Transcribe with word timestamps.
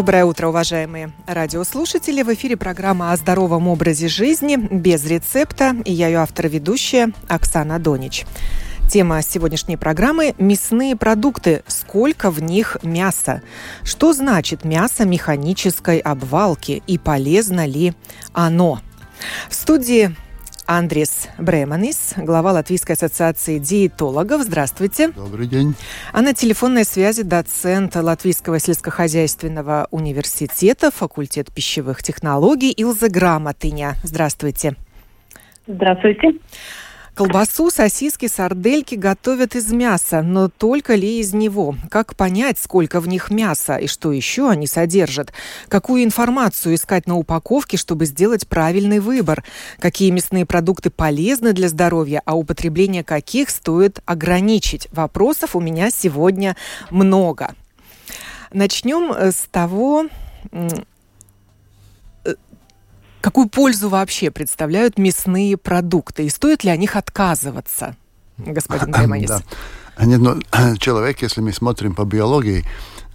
Доброе 0.00 0.24
утро, 0.24 0.48
уважаемые 0.48 1.12
радиослушатели. 1.26 2.22
В 2.22 2.32
эфире 2.32 2.56
программа 2.56 3.12
о 3.12 3.16
здоровом 3.18 3.68
образе 3.68 4.08
жизни 4.08 4.56
без 4.56 5.04
рецепта. 5.04 5.76
И 5.84 5.92
я 5.92 6.06
ее 6.06 6.20
автор-ведущая 6.20 7.12
Оксана 7.28 7.78
Донич. 7.78 8.24
Тема 8.90 9.20
сегодняшней 9.20 9.76
программы– 9.76 10.34
мясные 10.38 10.96
продукты. 10.96 11.62
Сколько 11.66 12.30
в 12.30 12.42
них 12.42 12.78
мяса? 12.82 13.42
Что 13.82 14.14
значит 14.14 14.64
мясо 14.64 15.04
механической 15.04 15.98
обвалки 15.98 16.82
и 16.86 16.96
полезно 16.96 17.66
ли 17.66 17.92
оно? 18.32 18.80
В 19.50 19.54
студии 19.54 20.16
Андрес 20.66 21.28
Бреманис, 21.38 22.14
глава 22.16 22.52
Латвийской 22.52 22.92
ассоциации 22.92 23.58
диетологов. 23.58 24.42
Здравствуйте. 24.42 25.08
Добрый 25.08 25.46
день. 25.46 25.74
А 26.12 26.22
на 26.22 26.34
телефонной 26.34 26.84
связи 26.84 27.22
доцент 27.22 27.96
Латвийского 27.96 28.58
сельскохозяйственного 28.58 29.88
университета, 29.90 30.90
факультет 30.90 31.52
пищевых 31.52 32.02
технологий 32.02 32.72
Илза 32.72 33.08
Грамотыня. 33.08 33.94
Здравствуйте. 34.02 34.76
Здравствуйте. 35.66 36.38
Колбасу, 37.20 37.68
сосиски, 37.70 38.28
сардельки 38.28 38.94
готовят 38.94 39.54
из 39.54 39.70
мяса, 39.70 40.22
но 40.22 40.48
только 40.48 40.94
ли 40.94 41.20
из 41.20 41.34
него? 41.34 41.74
Как 41.90 42.16
понять, 42.16 42.58
сколько 42.58 42.98
в 42.98 43.08
них 43.08 43.30
мяса 43.30 43.76
и 43.76 43.88
что 43.88 44.10
еще 44.10 44.48
они 44.48 44.66
содержат? 44.66 45.30
Какую 45.68 46.02
информацию 46.02 46.76
искать 46.76 47.06
на 47.06 47.18
упаковке, 47.18 47.76
чтобы 47.76 48.06
сделать 48.06 48.48
правильный 48.48 49.00
выбор? 49.00 49.44
Какие 49.80 50.12
мясные 50.12 50.46
продукты 50.46 50.88
полезны 50.88 51.52
для 51.52 51.68
здоровья, 51.68 52.22
а 52.24 52.38
употребление 52.38 53.04
каких 53.04 53.50
стоит 53.50 53.98
ограничить? 54.06 54.88
Вопросов 54.90 55.54
у 55.54 55.60
меня 55.60 55.90
сегодня 55.90 56.56
много. 56.88 57.54
Начнем 58.50 59.12
с 59.12 59.46
того, 59.50 60.06
Какую 63.20 63.48
пользу 63.48 63.88
вообще 63.88 64.30
представляют 64.30 64.98
мясные 64.98 65.56
продукты? 65.56 66.24
И 66.24 66.30
стоит 66.30 66.64
ли 66.64 66.70
о 66.70 66.76
них 66.76 66.96
отказываться, 66.96 67.96
господин 68.38 68.90
Гайманис? 68.90 69.28
Да. 69.28 69.42
Нет, 70.04 70.20
но 70.20 70.38
человек, 70.78 71.20
если 71.22 71.40
мы 71.40 71.52
смотрим 71.52 71.94
по 71.94 72.04
биологии, 72.04 72.64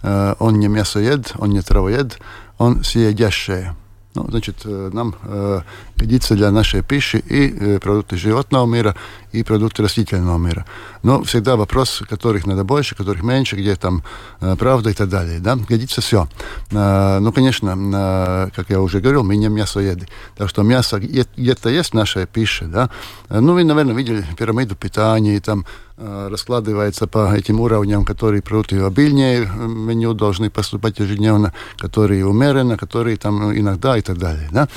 э, 0.02 0.34
он 0.38 0.60
не 0.60 0.68
мясоед, 0.68 1.32
он 1.38 1.50
не 1.50 1.60
травоед, 1.60 2.18
он 2.58 2.84
съедящий. 2.84 3.70
Ну, 4.14 4.26
значит, 4.28 4.62
э, 4.64 4.90
нам 4.92 5.14
э, 5.24 5.60
годится 5.96 6.34
для 6.34 6.50
нашей 6.50 6.82
пищи 6.82 7.16
и 7.16 7.48
э, 7.48 7.78
продукты 7.78 8.16
животного 8.16 8.66
мира, 8.66 8.94
и 9.32 9.42
продукты 9.42 9.82
растительного 9.82 10.38
мира. 10.38 10.64
Но 11.02 11.22
всегда 11.22 11.56
вопрос, 11.56 12.02
которых 12.08 12.46
надо 12.46 12.64
больше, 12.64 12.94
которых 12.94 13.22
меньше, 13.22 13.56
где 13.56 13.76
там 13.76 14.02
э, 14.40 14.56
правда 14.58 14.90
и 14.90 14.94
так 14.94 15.08
далее. 15.08 15.40
Да? 15.40 15.56
Годится 15.56 16.00
все. 16.00 16.28
Э, 16.70 17.18
ну, 17.20 17.32
конечно, 17.32 18.50
как 18.54 18.70
я 18.70 18.80
уже 18.80 19.00
говорил, 19.00 19.24
мы 19.24 19.36
не 19.36 19.48
мясоеды. 19.48 20.08
Так 20.36 20.48
что 20.48 20.62
мясо 20.62 20.98
где-то 20.98 21.68
есть 21.68 21.90
в 21.90 21.94
нашей 21.94 22.26
пище. 22.26 22.66
Да? 22.66 22.90
Ну, 23.28 23.54
вы, 23.54 23.64
наверное, 23.64 23.94
видели 23.94 24.24
пирамиду 24.36 24.74
питания, 24.74 25.36
и 25.36 25.40
там 25.40 25.64
раскладывается 25.98 27.06
по 27.06 27.34
этим 27.34 27.60
уровням, 27.60 28.04
которые 28.04 28.42
продукты 28.42 28.78
обильнее 28.80 29.44
э, 29.44 29.66
меню 29.66 30.12
должны 30.12 30.50
поступать 30.50 30.98
ежедневно, 30.98 31.54
которые 31.78 32.26
умеренно, 32.26 32.76
которые 32.76 33.16
там 33.16 33.52
иногда 33.58 33.96
и 33.96 34.02
так 34.02 34.18
далее. 34.18 34.48
Да? 34.52 34.68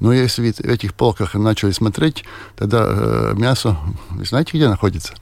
Но 0.00 0.12
если 0.12 0.52
в 0.52 0.65
этих 0.66 0.94
полках 0.94 1.34
начали 1.34 1.70
смотреть, 1.70 2.24
тогда 2.56 2.84
э, 2.86 3.32
мясо, 3.36 3.76
знаете, 4.22 4.56
где 4.56 4.68
находится? 4.68 5.14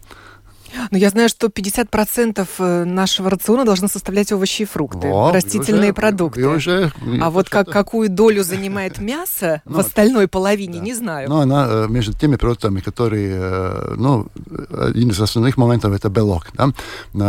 Но 0.91 0.99
я 0.99 1.11
знаю, 1.11 1.29
что 1.29 1.49
50% 1.49 2.47
э, 2.59 2.85
нашего 2.85 3.31
рациона 3.31 3.65
должны 3.65 3.89
составлять 3.89 4.33
овощи 4.33 4.63
и 4.63 4.65
фрукты, 4.65 5.09
О, 5.09 5.33
растительные 5.33 5.91
уже, 5.91 5.95
продукты. 5.95 6.47
Уже, 6.47 6.93
а 7.21 7.31
вот 7.31 7.49
как, 7.49 7.69
какую 7.69 8.09
долю 8.09 8.43
занимает 8.43 8.99
мясо 8.99 9.63
в 9.65 9.73
ну, 9.73 9.79
остальной 9.81 10.29
половине, 10.29 10.81
не 10.81 10.95
знаю. 10.95 11.29
Ну, 11.29 11.39
она 11.39 11.67
э, 11.69 11.87
между 11.89 12.13
теми 12.13 12.37
продуктами, 12.37 12.81
которые, 12.81 13.35
э, 13.35 13.95
ну, 13.97 14.27
один 14.71 15.11
из 15.11 15.21
основных 15.21 15.57
моментов 15.57 15.93
это 15.93 16.09
белок. 16.09 16.49
Да? 16.55 16.73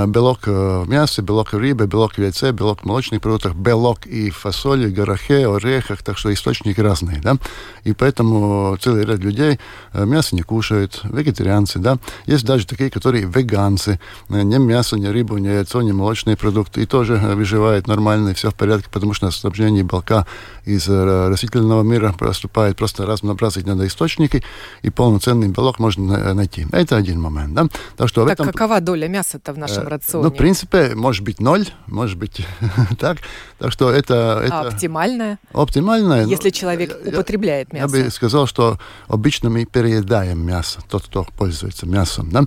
Белок 0.06 0.48
в 0.48 0.86
мясе, 0.88 1.22
белок 1.22 1.54
в 1.54 1.58
рыбе, 1.58 1.86
белок 1.86 2.14
в 2.14 2.18
яйце, 2.20 2.52
белок 2.52 2.82
в 2.82 2.86
молочных 2.86 3.22
продуктах, 3.22 3.56
белок 3.56 4.06
и 4.06 4.30
в 4.30 4.38
фасоли, 4.38 4.90
горохе, 4.90 5.48
орехах, 5.48 6.04
так 6.04 6.18
что 6.18 6.34
источники 6.34 6.80
разные. 6.80 7.20
Да? 7.22 7.38
И 7.84 7.94
поэтому 7.94 8.78
целый 8.82 9.06
ряд 9.06 9.20
людей 9.20 9.60
мясо 9.94 10.36
не 10.36 10.42
кушают, 10.42 11.02
вегетарианцы. 11.04 11.80
Да? 11.80 11.98
Есть 12.26 12.46
даже 12.46 12.66
такие, 12.66 12.90
которые 12.90 13.26
веганцы, 13.36 14.00
не 14.30 14.58
мясо, 14.58 14.98
не 14.98 15.10
рыбу, 15.10 15.38
не 15.38 15.48
яйцо, 15.48 15.82
не 15.82 15.94
молочные 15.94 16.38
продукты, 16.38 16.84
и 16.84 16.86
тоже 16.86 17.16
выживает 17.16 17.88
нормально, 17.88 18.30
и 18.30 18.34
все 18.34 18.50
в 18.52 18.56
порядке, 18.56 18.90
потому 18.92 19.14
что 19.14 19.30
снабжение 19.32 19.84
белка 19.84 20.26
из 20.66 20.88
э, 20.88 21.28
растительного 21.30 21.84
мира 21.84 22.14
поступает, 22.18 22.78
просто 22.78 23.06
разнообразить 23.06 23.66
надо 23.66 23.86
источники, 23.86 24.44
и 24.82 24.90
полноценный 24.90 25.48
белок 25.48 25.80
можно 25.80 26.34
найти. 26.34 26.66
Это 26.72 26.98
один 26.98 27.22
момент. 27.22 27.54
Да? 27.54 27.68
Так, 27.98 28.10
что 28.10 28.22
так 28.26 28.38
в 28.38 28.42
этом... 28.42 28.52
какова 28.52 28.82
доля 28.82 29.08
мяса-то 29.08 29.54
в 29.54 29.58
нашем 29.58 29.84
э, 29.84 29.90
рационе? 29.90 30.26
Ну, 30.26 30.34
в 30.34 30.38
принципе, 30.38 30.96
может 30.96 31.24
быть 31.24 31.40
ноль, 31.40 31.68
может 31.88 32.18
быть 32.18 32.46
так. 33.00 33.18
Так 33.58 33.72
что 33.72 33.92
это... 33.92 34.42
это... 34.44 34.62
А 34.62 34.68
оптимальное? 34.68 35.40
Оптимальное. 35.54 36.26
Ну, 36.26 36.30
Если 36.30 36.50
ну, 36.50 36.52
человек 36.52 36.98
я, 37.06 37.12
употребляет 37.12 37.72
мясо. 37.74 37.98
Я 37.98 38.06
бы 38.06 38.12
сказал, 38.12 38.48
что 38.48 38.80
обычно 39.08 39.50
мы 39.50 39.66
переедаем 39.66 40.40
мясо, 40.46 40.80
тот, 40.90 41.04
кто 41.04 41.26
пользуется 41.38 41.86
мясом. 41.86 42.30
Да? 42.32 42.46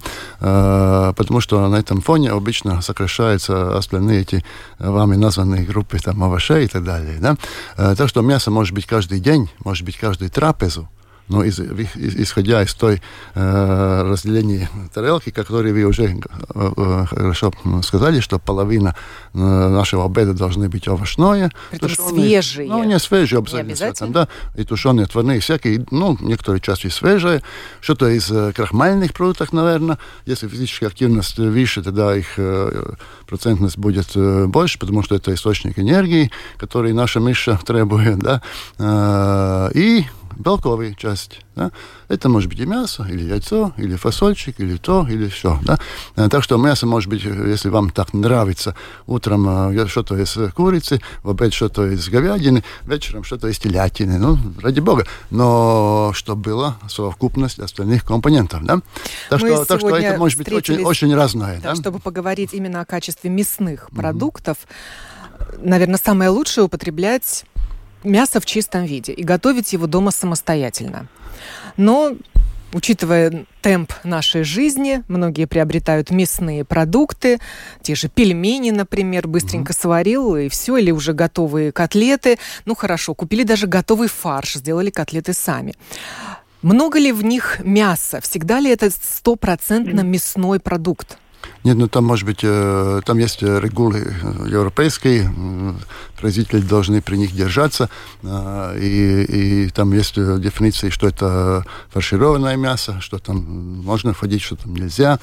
Э, 0.79 1.13
потому 1.17 1.41
что 1.41 1.67
на 1.69 1.77
этом 1.77 2.01
фоне 2.01 2.31
обычно 2.31 2.81
сокращаются 2.83 3.77
остальные 3.77 4.21
эти 4.21 4.45
вами 4.79 5.17
названные 5.17 5.65
группы 5.65 5.99
там, 5.99 6.23
овощей 6.23 6.65
и 6.65 6.69
так 6.69 6.85
далее. 6.85 7.19
Да? 7.21 7.37
Так 7.77 8.09
что 8.09 8.23
мясо 8.23 8.51
может 8.51 8.75
быть 8.75 8.87
каждый 8.87 9.21
день, 9.21 9.51
может 9.65 9.85
быть 9.85 9.97
каждую 9.97 10.31
трапезу, 10.31 10.89
но 11.29 11.45
из, 11.45 11.61
исходя 11.61 12.63
из 12.63 12.75
той 12.75 13.03
э, 13.35 14.03
разделения 14.03 14.69
тарелки, 14.93 15.31
которые 15.31 15.75
вы 15.75 15.85
уже 15.85 16.05
э, 16.05 16.15
э, 16.55 17.05
хорошо 17.07 17.53
сказали, 17.83 18.21
что 18.21 18.39
половина 18.39 18.95
э, 19.35 19.39
нашего 19.39 20.05
обеда 20.05 20.33
должны 20.33 20.69
быть 20.69 20.89
овощное. 20.89 21.51
Притом 21.71 21.91
свежие. 21.91 22.69
Ну, 22.69 22.83
не 22.85 22.99
свежие 22.99 23.39
обязательно. 23.39 23.67
Не 23.67 23.73
обязательно. 23.73 24.13
Да, 24.13 24.29
и 24.55 24.65
тушеные, 24.65 25.05
отварные, 25.05 25.41
всякие, 25.41 25.85
ну, 25.91 26.17
некоторые 26.21 26.61
части 26.61 26.89
свежие. 26.89 27.43
Что-то 27.81 28.09
из 28.09 28.31
э, 28.31 28.53
крахмальных 28.55 29.13
продуктов, 29.13 29.53
наверное. 29.53 29.99
Если 30.25 30.49
физическая 30.49 30.89
активность 30.89 31.39
выше, 31.39 31.83
тогда 31.83 32.17
их 32.17 32.35
э, 32.39 32.95
процентность 33.27 33.77
будет 33.77 34.17
больше, 34.49 34.79
потому 34.79 35.03
что 35.03 35.15
это 35.15 35.35
источник 35.35 35.79
энергии, 35.79 36.31
который 36.57 36.93
наша 36.93 37.21
мыша 37.21 37.59
требует, 37.65 38.19
да. 38.19 38.41
И 39.75 40.05
белковая 40.39 40.95
часть. 40.95 41.41
Да? 41.55 41.71
Это 42.09 42.29
может 42.29 42.49
быть 42.49 42.61
и 42.61 42.67
мясо, 42.67 43.05
или 43.09 43.23
яйцо, 43.23 43.73
или 43.77 43.97
фасольчик, 43.97 44.59
или 44.61 44.77
то, 44.77 45.07
или 45.09 45.29
все. 45.29 45.59
Да? 45.63 45.79
Э, 46.17 46.29
так 46.29 46.43
что 46.43 46.57
мясо 46.57 46.87
может 46.87 47.11
быть, 47.11 47.23
если 47.25 47.69
вам 47.69 47.91
так 47.91 48.15
нравится, 48.15 48.75
утром 49.07 49.49
э, 49.49 49.87
что-то 49.89 50.17
из 50.17 50.37
курицы, 50.55 51.01
в 51.23 51.31
обед 51.31 51.53
что-то 51.53 51.87
из 51.87 52.09
говядины, 52.09 52.63
вечером 52.85 53.25
что-то 53.25 53.49
из 53.49 53.59
телятины. 53.59 54.19
Ну, 54.19 54.39
ради 54.63 54.81
бога. 54.81 55.07
Но 55.31 56.13
чтобы 56.15 56.43
была 56.43 56.77
совокупность 56.89 57.59
остальных 57.59 58.05
компонентов. 58.05 58.65
Да? 58.65 58.81
Так, 59.29 59.41
что, 59.41 59.65
так 59.65 59.81
что 59.81 59.97
это 59.97 60.19
может 60.19 60.39
быть 60.39 60.53
очень, 60.53 60.83
очень 60.83 61.15
разное. 61.15 61.61
Да, 61.61 61.71
да? 61.71 61.77
Чтобы 61.77 61.99
поговорить 61.99 62.55
именно 62.55 62.81
о 62.81 62.85
качестве 62.85 63.31
мясных 63.31 63.89
mm-hmm. 63.89 63.97
продуктов, 63.97 64.59
наверное, 65.59 66.01
самое 66.03 66.31
лучшее 66.31 66.65
употреблять 66.65 67.45
мясо 68.05 68.41
в 68.41 68.47
чистом 68.47 68.85
виде 68.85 69.13
и 69.13 69.23
готовить 69.23 69.73
его 69.73 69.87
дома 69.87 70.11
самостоятельно. 70.11 71.09
Но 71.77 72.17
учитывая 72.73 73.47
темп 73.63 73.93
нашей 74.05 74.43
жизни, 74.43 75.03
многие 75.09 75.47
приобретают 75.47 76.11
мясные 76.11 76.65
продукты, 76.65 77.39
те 77.83 77.95
же 77.95 78.09
пельмени, 78.09 78.71
например, 78.71 79.27
быстренько 79.29 79.73
mm-hmm. 79.73 79.81
сварил 79.81 80.37
и 80.37 80.49
все, 80.49 80.77
или 80.77 80.91
уже 80.91 81.13
готовые 81.13 81.73
котлеты. 81.73 82.39
Ну 82.65 82.75
хорошо, 82.75 83.15
купили 83.15 83.43
даже 83.43 83.67
готовый 83.67 84.09
фарш, 84.09 84.55
сделали 84.55 84.91
котлеты 84.91 85.33
сами. 85.33 85.75
Много 86.63 86.99
ли 86.99 87.13
в 87.13 87.25
них 87.25 87.61
мяса? 87.63 88.21
Всегда 88.21 88.59
ли 88.59 88.71
это 88.71 88.91
стопроцентно 88.91 90.01
мясной 90.01 90.59
продукт? 90.59 91.19
Нет, 91.65 91.77
ну 91.77 91.89
там, 91.89 92.05
может 92.05 92.27
быть, 92.27 92.41
э, 92.43 93.01
там 93.05 93.19
есть 93.19 93.43
регулы 93.43 94.01
э, 94.01 94.49
европейские, 94.49 95.33
производители 96.21 96.61
должны 96.61 97.01
при 97.01 97.17
них 97.17 97.33
держаться, 97.33 97.89
э, 98.23 98.79
и, 98.81 99.67
и 99.67 99.69
там 99.71 99.93
есть 99.93 100.15
дефиниции, 100.15 100.91
что 100.91 101.09
это 101.09 101.65
фаршированное 101.91 102.57
мясо, 102.57 103.01
что 103.01 103.19
там 103.19 103.37
можно 103.85 104.13
входить, 104.13 104.43
что 104.43 104.57
там 104.57 104.75
нельзя, 104.75 105.19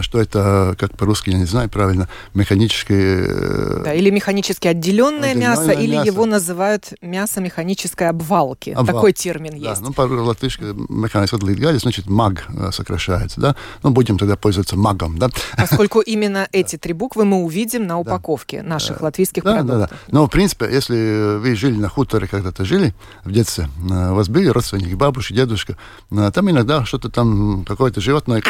что 0.00 0.20
это, 0.20 0.74
как 0.78 0.96
по-русски, 0.96 1.30
я 1.30 1.38
не 1.38 1.44
знаю 1.46 1.68
правильно, 1.68 2.08
механическое... 2.34 3.82
Да, 3.84 3.94
или 3.94 4.10
механически 4.10 4.68
отделенное, 4.68 5.34
мясо, 5.34 5.66
мясо, 5.66 5.80
или 5.80 5.94
его 6.06 6.26
называют 6.26 6.92
мясо 7.00 7.40
механической 7.40 8.08
обвалки. 8.08 8.70
Обвал. 8.70 8.86
Такой 8.86 9.12
термин 9.12 9.60
да, 9.60 9.70
есть. 9.70 9.82
ну, 9.82 9.92
по-латышски 9.92 10.64
механически 10.88 11.78
значит 11.78 12.08
маг 12.08 12.46
сокращается, 12.70 13.40
да? 13.40 13.56
Ну, 13.82 13.90
будем 13.90 14.18
тогда 14.18 14.36
пользоваться 14.36 14.76
магом, 14.76 15.18
да? 15.18 15.28
Поскольку 15.56 16.00
именно 16.00 16.48
эти 16.52 16.76
три 16.76 16.92
буквы 16.92 17.24
мы 17.24 17.38
увидим 17.38 17.86
на 17.86 17.98
упаковке 17.98 18.62
наших 18.62 19.00
латвийских 19.00 19.44
да, 19.44 19.54
продуктов. 19.54 19.80
Да, 19.80 19.86
да. 19.86 20.12
Но, 20.12 20.26
в 20.26 20.30
принципе, 20.32 20.68
если 20.72 21.36
вы 21.38 21.54
жили 21.54 21.76
на 21.76 21.88
хуторе, 21.88 22.26
когда-то 22.26 22.64
жили 22.64 22.94
в 23.24 23.30
детстве, 23.30 23.68
э, 23.90 24.10
у 24.10 24.14
вас 24.14 24.28
были 24.28 24.48
родственники, 24.48 24.94
бабушка, 24.94 25.34
дедушка, 25.34 25.76
э, 26.10 26.30
там 26.34 26.50
иногда 26.50 26.84
что-то 26.84 27.10
там, 27.10 27.64
какое-то 27.66 28.00
животное, 28.00 28.42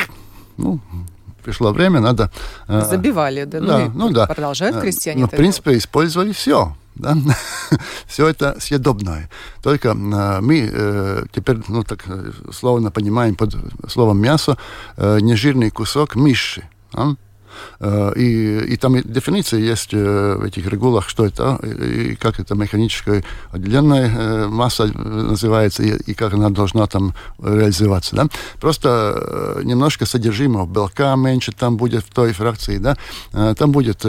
ну, 0.56 0.80
пришло 1.42 1.72
время, 1.72 2.00
надо... 2.00 2.30
Э, 2.68 2.84
Забивали, 2.88 3.44
да? 3.44 3.60
да 3.60 3.78
ну, 3.78 3.92
ну 3.94 4.10
да. 4.10 4.26
Продолжают 4.26 4.80
крестьяне 4.80 5.22
Ну, 5.22 5.26
в 5.26 5.30
принципе, 5.30 5.76
использовали 5.76 6.32
все. 6.32 6.74
Да? 6.94 7.16
все 8.06 8.28
это 8.28 8.56
съедобное. 8.60 9.30
Только 9.62 9.94
мы 9.94 10.70
э, 10.72 11.24
теперь, 11.32 11.58
ну 11.68 11.84
так 11.84 12.04
словно 12.52 12.90
понимаем 12.90 13.34
под 13.34 13.56
словом 13.88 14.20
мясо, 14.20 14.56
э, 14.96 15.18
нежирный 15.20 15.70
кусок 15.70 16.14
мыши. 16.16 16.68
Да? 16.92 17.16
Э, 17.80 18.12
и, 18.16 18.58
и 18.74 18.76
там 18.76 19.00
дефиниция 19.02 19.60
есть 19.60 19.92
э, 19.92 20.36
в 20.38 20.44
этих 20.44 20.66
регулах, 20.66 21.08
что 21.08 21.26
это, 21.26 21.56
и 21.62 22.14
как 22.14 22.40
это 22.40 22.54
механическая 22.54 23.24
отделенная 23.50 24.08
э, 24.08 24.46
масса 24.48 24.86
называется, 24.86 25.82
и, 25.82 25.90
и 26.10 26.14
как 26.14 26.34
она 26.34 26.50
должна 26.50 26.86
там 26.86 27.14
реализоваться. 27.42 28.16
Да? 28.16 28.26
Просто 28.60 29.60
немножко 29.64 30.06
содержимого 30.06 30.66
белка 30.66 31.16
меньше 31.16 31.52
там 31.52 31.76
будет 31.76 32.04
в 32.04 32.12
той 32.12 32.32
фракции, 32.32 32.78
да? 32.78 32.96
там 33.54 33.72
будет 33.72 34.04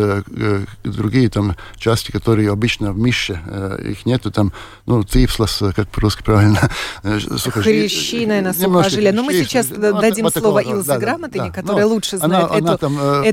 другие 0.83 1.29
там 1.29 1.55
части, 1.77 2.11
которые 2.11 2.51
обычно 2.51 2.91
в 2.91 2.97
мише, 2.97 3.39
их 3.87 4.05
нету, 4.05 4.31
там, 4.31 4.51
ну, 4.85 5.03
ципслос, 5.03 5.63
как 5.75 5.87
по-русски 5.89 6.23
правильно. 6.23 6.69
Хрящи, 7.03 8.25
наверное, 8.25 8.53
сухожилия. 8.53 9.11
Но 9.11 9.23
мы 9.23 9.33
сейчас 9.33 9.67
ну, 9.69 9.99
дадим 9.99 10.29
слово 10.29 10.59
Илзе 10.59 10.97
Грамотыне, 10.97 11.51
которая 11.51 11.85
ну, 11.85 11.93
лучше 11.93 12.17
знает 12.17 12.51
эту, 12.51 12.89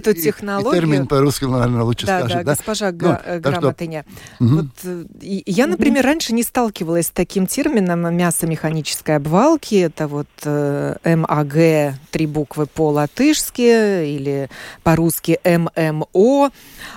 эту 0.08 0.14
технологию. 0.14 0.72
И 0.72 0.80
термин 0.80 1.06
по-русски, 1.06 1.44
наверное, 1.44 1.82
лучше 1.82 2.06
да, 2.06 2.20
скажет. 2.20 2.38
Да, 2.38 2.44
госпожа 2.44 2.92
ну, 2.92 3.16
Грамотыня. 3.40 4.04
Что... 4.36 4.44
Вот, 4.44 4.66
угу. 4.84 5.08
Я, 5.20 5.66
например, 5.66 6.04
раньше 6.04 6.32
не 6.32 6.42
сталкивалась 6.42 7.06
с 7.06 7.10
таким 7.10 7.46
термином 7.46 8.14
мясо 8.14 8.46
механической 8.46 9.16
обвалки. 9.16 9.74
Это 9.74 10.08
вот 10.08 10.28
э, 10.44 10.96
МАГ, 11.04 11.94
три 12.10 12.26
буквы 12.26 12.66
по-латышски 12.66 14.04
или 14.04 14.48
по-русски 14.82 15.38
ММО. 15.44 16.50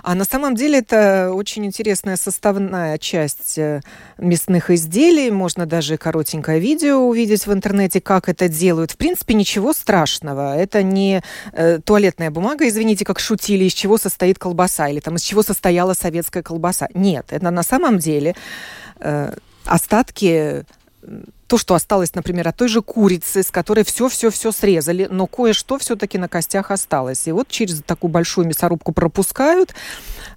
А 0.03 0.15
на 0.15 0.25
самом 0.25 0.55
деле 0.55 0.79
это 0.79 1.31
очень 1.33 1.65
интересная 1.65 2.17
составная 2.17 2.97
часть 2.97 3.57
э, 3.57 3.81
мясных 4.17 4.69
изделий. 4.69 5.31
Можно 5.31 5.65
даже 5.65 5.97
коротенькое 5.97 6.59
видео 6.59 6.97
увидеть 7.07 7.47
в 7.47 7.53
интернете, 7.53 8.01
как 8.01 8.29
это 8.29 8.47
делают. 8.47 8.91
В 8.91 8.97
принципе, 8.97 9.33
ничего 9.33 9.73
страшного. 9.73 10.55
Это 10.55 10.83
не 10.83 11.21
э, 11.51 11.79
туалетная 11.79 12.31
бумага, 12.31 12.67
извините, 12.67 12.92
как 13.01 13.19
шутили, 13.19 13.63
из 13.65 13.73
чего 13.73 13.97
состоит 13.97 14.37
колбаса, 14.37 14.87
или 14.87 14.99
там 14.99 15.15
из 15.15 15.23
чего 15.23 15.41
состояла 15.41 15.93
советская 15.93 16.43
колбаса. 16.43 16.87
Нет, 16.93 17.27
это 17.29 17.49
на 17.49 17.63
самом 17.63 17.97
деле 17.97 18.35
э, 18.99 19.33
остатки 19.65 20.65
то, 21.53 21.59
что 21.59 21.75
осталось, 21.75 22.15
например, 22.15 22.47
от 22.47 22.57
той 22.57 22.67
же 22.67 22.81
курицы, 22.81 23.43
с 23.43 23.51
которой 23.51 23.85
все-все-все 23.85 24.51
срезали, 24.51 25.07
но 25.11 25.27
кое-что 25.27 25.77
все-таки 25.77 26.17
на 26.17 26.27
костях 26.27 26.71
осталось. 26.71 27.27
И 27.27 27.31
вот 27.31 27.47
через 27.47 27.83
такую 27.83 28.09
большую 28.09 28.47
мясорубку 28.47 28.91
пропускают, 28.91 29.75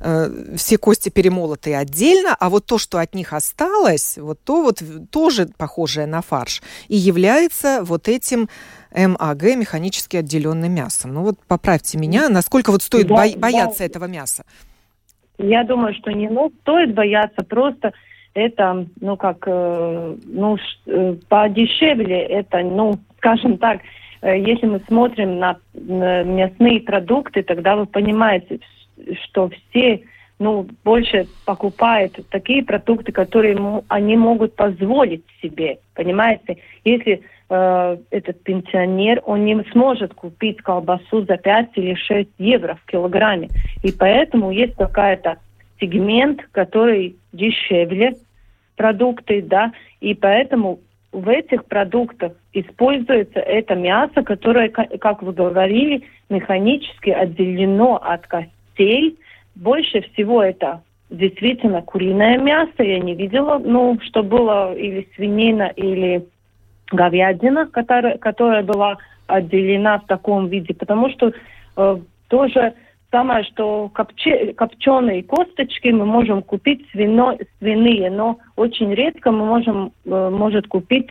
э, 0.01 0.57
все 0.59 0.77
кости 0.77 1.09
перемолоты 1.09 1.75
отдельно, 1.75 2.37
а 2.39 2.51
вот 2.51 2.67
то, 2.67 2.77
что 2.77 2.99
от 2.99 3.15
них 3.15 3.33
осталось, 3.33 4.19
вот 4.19 4.41
то 4.45 4.61
вот 4.63 4.83
тоже 5.11 5.49
похожее 5.57 6.07
на 6.07 6.21
фарш, 6.21 6.63
и 6.89 6.97
является 6.97 7.83
вот 7.83 8.09
этим 8.09 8.51
МАГ 8.95 9.57
механически 9.57 10.19
отделенным 10.19 10.71
мясом. 10.71 11.15
Ну 11.15 11.23
вот 11.23 11.39
поправьте 11.49 11.97
меня, 11.97 12.29
насколько 12.29 12.71
вот 12.73 12.83
стоит 12.83 13.07
да, 13.07 13.15
бо- 13.15 13.39
бояться 13.39 13.79
да. 13.79 13.85
этого 13.87 14.05
мяса? 14.05 14.45
Я 15.39 15.65
думаю, 15.65 15.95
что 15.95 16.11
не 16.11 16.29
ну, 16.29 16.53
стоит 16.61 16.95
бояться, 16.95 17.43
просто 17.43 17.95
это, 18.37 18.87
ну 19.01 19.17
как, 19.17 19.45
э, 19.47 20.17
ну 20.27 20.57
э, 20.87 21.17
подешевле 21.29 22.21
это, 22.21 22.61
ну 22.61 22.99
скажем 23.19 23.59
так, 23.59 23.81
э, 24.23 24.39
если 24.39 24.67
мы 24.67 24.81
смотрим 24.87 25.39
на, 25.39 25.57
мясные 25.75 26.81
продукты, 26.81 27.43
тогда 27.43 27.77
вы 27.77 27.87
понимаете, 27.87 28.61
что 29.25 29.49
все 29.49 30.03
ну, 30.39 30.67
больше 30.85 31.27
покупают 31.47 32.19
такие 32.31 32.63
продукты, 32.63 33.11
которые 33.11 33.83
они 33.89 34.17
могут 34.17 34.55
позволить 34.55 35.25
себе, 35.41 35.79
понимаете? 35.95 36.59
Если 36.85 37.23
э, 37.49 37.97
этот 38.11 38.43
пенсионер, 38.43 39.23
он 39.25 39.45
не 39.47 39.63
сможет 39.73 40.13
купить 40.13 40.59
колбасу 40.59 41.25
за 41.25 41.39
5 41.39 41.71
или 41.77 41.95
6 41.95 42.29
евро 42.39 42.79
в 42.83 42.91
килограмме. 42.91 43.49
И 43.83 43.93
поэтому 43.93 44.51
есть 44.51 44.75
какая-то 44.75 45.39
сегмент, 45.81 46.43
который 46.53 47.17
дешевле 47.33 48.17
продукты, 48.77 49.43
да, 49.43 49.73
и 50.01 50.15
поэтому 50.15 50.81
в 51.13 51.29
этих 51.29 51.65
продуктах 51.65 52.33
используется 52.53 53.41
это 53.41 53.75
мясо, 53.75 54.23
которое, 54.23 54.69
как 54.69 55.23
вы 55.23 55.33
говорили, 55.33 56.03
механически 56.29 57.11
отделено 57.11 57.97
от 57.97 58.27
костей. 58.27 59.19
Больше 59.55 60.03
всего 60.03 60.43
это 60.43 60.83
действительно 61.09 61.81
куриное 61.83 62.39
мясо. 62.39 62.83
Я 62.83 62.99
не 62.99 63.15
видела, 63.15 63.59
ну, 63.59 63.99
что 64.03 64.23
было 64.23 64.75
или 64.75 65.09
свинина, 65.15 65.73
или 65.77 66.27
говядина, 66.93 67.67
которая, 67.67 68.19
которая 68.19 68.63
была 68.63 68.99
отделена 69.27 69.99
в 69.99 70.07
таком 70.07 70.49
виде, 70.49 70.75
потому 70.75 71.11
что 71.11 71.33
э, 71.77 71.97
тоже 72.29 72.75
самое, 73.17 73.45
что 73.45 73.91
копче, 73.95 74.53
копченые 74.53 75.23
косточки 75.23 75.89
мы 75.89 76.05
можем 76.05 76.43
купить 76.43 76.87
свино, 76.93 77.39
свиные, 77.59 78.11
но 78.11 78.39
очень 78.57 78.93
редко 78.93 79.31
мы 79.31 79.47
можем 79.47 79.93
э, 80.05 80.31
может 80.31 80.69
купить 80.69 81.09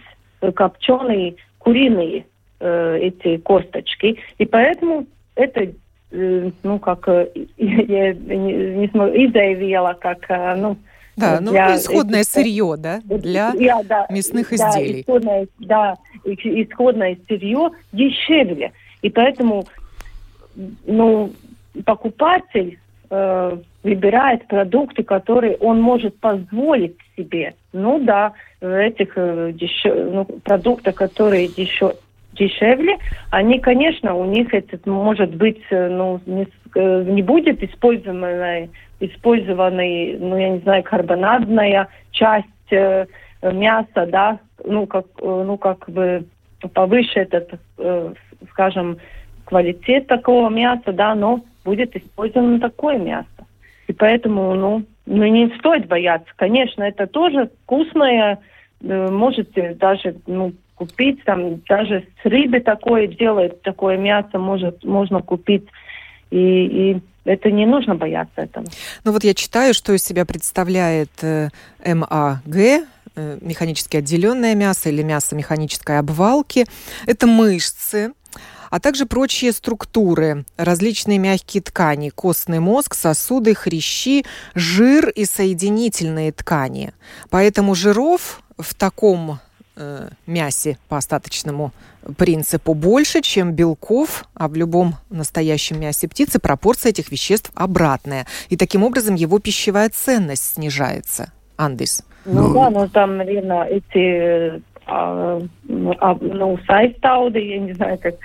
копченые 0.53 1.35
куриные 1.57 2.27
э, 2.59 2.97
эти 3.01 3.37
косточки, 3.37 4.19
и 4.37 4.45
поэтому 4.45 5.07
это 5.33 5.71
э, 6.11 6.51
ну 6.61 6.77
как 6.77 7.07
э, 7.07 7.27
я 7.57 8.13
не, 8.13 8.53
не 8.75 8.87
смогу, 8.89 9.11
и 9.11 9.27
заявила 9.31 9.97
как 9.99 10.29
э, 10.29 10.55
ну 10.55 10.77
да, 11.17 11.39
ну 11.41 11.53
исходное 11.53 12.21
этих, 12.21 12.31
сырье, 12.31 12.75
да, 12.77 13.01
для 13.03 13.51
я, 13.57 13.81
да, 13.83 14.05
мясных 14.11 14.49
да, 14.49 14.55
изделий. 14.55 15.01
Исходное, 15.01 15.47
да, 15.57 15.95
исходное 16.23 17.17
сырье 17.27 17.71
дешевле. 17.93 18.73
И 19.01 19.09
поэтому, 19.09 19.65
ну, 20.85 21.31
покупатель 21.83 22.79
э, 23.09 23.57
выбирает 23.83 24.47
продукты, 24.47 25.03
которые 25.03 25.57
он 25.57 25.81
может 25.81 26.19
позволить 26.19 26.97
себе. 27.15 27.55
Ну 27.73 27.99
да, 27.99 28.33
в 28.61 28.67
этих 28.67 29.13
э, 29.15 29.51
дешев... 29.53 29.93
ну, 29.95 30.25
продуктах, 30.25 30.95
которые 30.95 31.47
дешев... 31.47 31.93
дешевле, 32.33 32.97
они, 33.31 33.59
конечно, 33.59 34.15
у 34.15 34.25
них 34.25 34.53
это 34.53 34.77
может 34.89 35.35
быть, 35.35 35.61
э, 35.69 35.89
ну, 35.89 36.19
не, 36.25 36.47
э, 36.75 37.03
не 37.03 37.21
будет 37.21 37.63
использованной 37.63 38.69
использованный, 38.99 40.17
ну, 40.19 40.37
я 40.37 40.49
не 40.49 40.59
знаю, 40.59 40.83
карбонадная 40.83 41.89
часть 42.11 42.47
э, 42.71 43.05
мяса, 43.41 44.05
да, 44.07 44.39
ну, 44.63 44.87
как, 44.87 45.05
э, 45.21 45.43
ну, 45.45 45.57
как 45.57 45.89
бы 45.89 46.25
повыше 46.73 47.19
этот, 47.19 47.59
э, 47.77 48.13
скажем, 48.51 48.97
квалитет 49.45 50.07
такого 50.07 50.49
мяса, 50.49 50.91
да, 50.91 51.13
но 51.13 51.41
будет 51.65 51.95
использовано 51.95 52.59
такое 52.59 52.97
мясо. 52.97 53.27
И 53.87 53.93
поэтому, 53.93 54.55
ну, 54.55 54.85
ну 55.05 55.25
не 55.25 55.53
стоит 55.57 55.87
бояться. 55.87 56.31
Конечно, 56.37 56.83
это 56.83 57.07
тоже 57.07 57.49
вкусное, 57.63 58.39
э, 58.81 59.09
можете 59.11 59.73
даже, 59.73 60.15
ну, 60.27 60.53
купить, 60.75 61.23
там 61.23 61.61
даже 61.67 62.05
с 62.21 62.25
рыбы 62.25 62.59
такое 62.59 63.07
делает, 63.07 63.61
такое 63.61 63.97
мясо 63.97 64.37
может, 64.37 64.83
можно 64.83 65.21
купить. 65.21 65.65
И, 66.31 66.37
и 66.37 67.01
это 67.23 67.51
не 67.51 67.65
нужно 67.65 67.95
бояться 67.95 68.41
этого. 68.41 68.65
Ну 69.03 69.11
вот 69.11 69.23
я 69.23 69.33
читаю, 69.33 69.73
что 69.73 69.93
из 69.93 70.03
себя 70.03 70.25
представляет 70.25 71.11
э, 71.23 71.49
МАГ, 71.85 72.55
э, 72.55 72.81
механически 73.41 73.97
отделенное 73.97 74.55
мясо 74.55 74.89
или 74.89 75.01
мясо 75.01 75.35
механической 75.35 75.99
обвалки. 75.99 76.65
Это 77.05 77.25
мышцы, 77.25 78.11
а 78.75 78.79
также 78.81 79.05
прочие 79.05 79.53
структуры, 79.53 80.43
различные 80.57 81.17
мягкие 81.17 81.63
ткани, 81.63 82.09
костный 82.09 82.59
мозг, 82.59 82.93
сосуды, 82.93 83.55
хрящи, 83.55 84.25
жир 84.53 85.07
и 85.07 85.23
соединительные 85.23 86.33
ткани. 86.33 86.91
Поэтому 87.29 87.73
жиров 87.73 88.41
в 88.57 88.75
таком 88.75 89.39
э, 89.77 90.09
мясе 90.27 90.77
по 90.89 90.97
остаточному 90.97 91.71
принципу 92.17 92.73
больше, 92.73 93.21
чем 93.21 93.53
белков, 93.53 94.25
а 94.33 94.49
в 94.49 94.55
любом 94.55 94.95
настоящем 95.09 95.79
мясе 95.79 96.09
птицы 96.09 96.39
пропорция 96.39 96.89
этих 96.89 97.11
веществ 97.11 97.51
обратная. 97.55 98.27
И 98.49 98.57
таким 98.57 98.83
образом 98.83 99.15
его 99.15 99.39
пищевая 99.39 99.89
ценность 99.89 100.55
снижается. 100.55 101.31
Андис. 101.55 102.03
Ну, 102.25 102.49
ну 102.49 102.53
да, 102.53 102.69
но 102.69 102.87
там, 102.89 103.15
наверное, 103.15 103.63
эти 103.67 104.61
а, 104.85 105.41
а, 105.99 106.17
ну, 106.19 106.59
сайстауды, 106.67 107.39
я 107.39 107.59
не 107.59 107.71
знаю, 107.71 107.97
как 107.99 108.15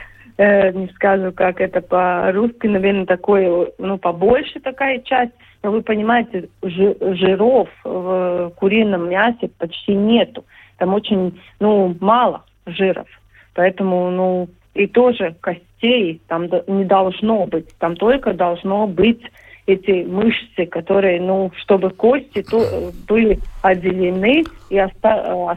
э, 0.41 0.73
не 0.73 0.89
скажу, 0.95 1.33
как 1.33 1.61
это 1.61 1.83
по-русски, 1.83 2.67
наверное, 2.67 3.05
такое, 3.05 3.69
ну, 3.79 3.99
побольше 3.99 4.59
такая 4.61 5.01
часть. 5.01 5.33
Но 5.63 5.71
вы 5.71 5.83
понимаете, 5.83 6.49
жиров 6.63 7.69
в 7.85 8.51
курином 8.57 9.11
мясе 9.11 9.51
почти 9.59 9.95
нету. 9.95 10.45
Там 10.79 10.95
очень, 10.95 11.39
ну, 11.61 11.95
мало 12.01 12.45
жиров. 12.65 13.07
Поэтому, 13.55 14.11
ну, 14.11 14.49
и 14.73 14.87
тоже 14.87 15.37
костей 15.41 16.23
там 16.27 16.49
не 16.67 16.85
должно 16.85 17.47
быть. 17.47 17.69
Там 17.79 17.97
только 17.97 18.33
должно 18.33 18.87
быть 18.87 19.21
эти 19.67 20.05
мышцы, 20.05 20.65
которые, 20.65 21.21
ну, 21.21 21.53
чтобы 21.57 21.91
кости 21.91 22.43
то, 22.43 22.91
были 23.07 23.39
отделены 23.61 24.45
и 24.71 24.81
оста 24.81 25.53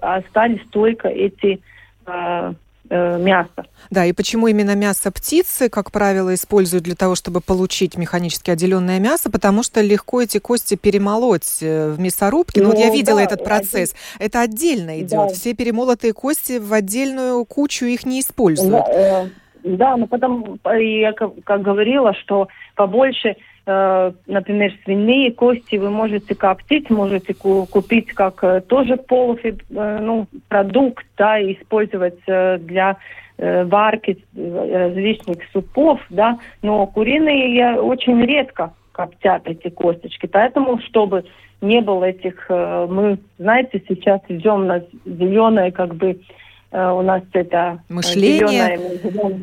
остались, 0.00 0.66
только 0.70 1.08
эти 1.08 1.60
э, 2.06 2.54
э, 2.90 3.18
мясо. 3.18 3.66
Да, 3.90 4.04
и 4.04 4.12
почему 4.12 4.48
именно 4.48 4.74
мясо 4.74 5.10
птицы, 5.10 5.68
как 5.68 5.90
правило, 5.90 6.34
используют 6.34 6.84
для 6.84 6.94
того, 6.94 7.14
чтобы 7.14 7.40
получить 7.40 7.96
механически 7.96 8.50
отделенное 8.50 8.98
мясо, 8.98 9.30
потому 9.30 9.62
что 9.62 9.80
легко 9.80 10.22
эти 10.22 10.38
кости 10.38 10.76
перемолоть 10.76 11.62
э, 11.62 11.90
в 11.90 12.00
мясорубке. 12.00 12.60
Ну, 12.60 12.68
ну 12.68 12.74
вот 12.74 12.80
я 12.80 12.88
ну 12.88 12.94
видела 12.94 13.18
да, 13.18 13.24
этот 13.24 13.44
процесс. 13.44 13.94
Один... 14.14 14.26
Это 14.26 14.40
отдельно 14.40 15.00
идет. 15.00 15.10
Да. 15.10 15.28
Все 15.28 15.54
перемолотые 15.54 16.12
кости 16.12 16.58
в 16.58 16.72
отдельную 16.72 17.44
кучу 17.44 17.86
их 17.86 18.06
не 18.06 18.20
используют. 18.20 18.72
Да, 18.72 18.92
э, 18.92 19.28
да 19.64 19.96
но 19.96 20.06
потом 20.06 20.58
я 20.64 21.12
как, 21.12 21.32
как 21.44 21.62
говорила, 21.62 22.14
что 22.14 22.48
побольше 22.74 23.28
Э, 23.30 23.53
например, 23.66 24.72
свиные 24.84 25.32
кости 25.32 25.76
вы 25.76 25.90
можете 25.90 26.34
коптить, 26.34 26.90
можете 26.90 27.34
купить 27.34 28.08
как 28.12 28.44
э, 28.44 28.60
тоже 28.60 28.96
полуфиб, 28.96 29.62
э, 29.70 29.98
ну, 30.02 30.26
продукт, 30.48 31.06
да, 31.16 31.38
и 31.38 31.54
использовать 31.54 32.18
для 32.26 32.96
варки 33.36 34.24
различных 34.36 35.38
супов, 35.52 36.00
да, 36.08 36.38
но 36.62 36.86
куриные 36.86 37.80
очень 37.80 38.22
редко 38.24 38.72
коптят 38.92 39.48
эти 39.48 39.70
косточки, 39.70 40.26
поэтому, 40.26 40.78
чтобы 40.82 41.24
не 41.60 41.80
было 41.80 42.04
этих, 42.04 42.46
мы, 42.48 43.18
знаете, 43.38 43.82
сейчас 43.88 44.20
идем 44.28 44.68
на 44.68 44.84
зеленое, 45.04 45.72
как 45.72 45.96
бы, 45.96 46.20
Э, 46.20 46.43
у 46.74 47.02
нас 47.02 47.22
это 47.32 47.80
э, 47.88 47.92
мышление. 47.92 48.80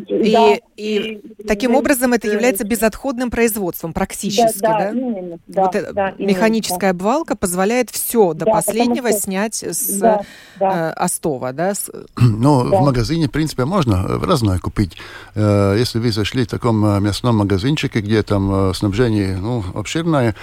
И, 0.10 0.34
да, 0.34 0.56
и, 0.76 1.22
и 1.40 1.44
таким 1.48 1.72
и, 1.72 1.76
образом 1.76 2.12
это 2.12 2.28
является 2.28 2.66
безотходным 2.66 3.32
производством 3.32 3.94
практически, 3.94 4.60
да? 4.60 4.78
да? 4.78 4.78
да? 4.80 4.90
Именно, 4.90 5.38
да, 5.48 5.62
вот 5.62 5.94
да 5.94 6.14
механическая 6.20 6.90
именно, 6.90 7.06
обвалка 7.06 7.38
позволяет 7.38 7.90
все 7.90 8.34
до 8.34 8.44
да, 8.44 8.52
последнего 8.52 9.12
что... 9.12 9.20
снять 9.20 9.64
с 9.64 10.00
да, 10.00 10.22
да. 10.60 10.90
Э, 10.90 10.92
остова, 10.92 11.54
да? 11.54 11.74
С... 11.74 11.90
Ну, 12.20 12.70
да. 12.70 12.80
в 12.80 12.82
магазине, 12.86 13.28
в 13.28 13.32
принципе, 13.32 13.64
можно 13.64 14.20
разное 14.20 14.60
купить. 14.60 14.98
Э, 15.34 15.76
если 15.78 16.00
вы 16.00 16.12
зашли 16.12 16.44
в 16.44 16.50
таком 16.50 16.82
мясном 17.02 17.38
магазинчике, 17.38 18.02
где 18.02 18.24
там 18.24 18.74
снабжение 18.74 19.38
ну, 19.38 19.64
обширное, 19.74 20.36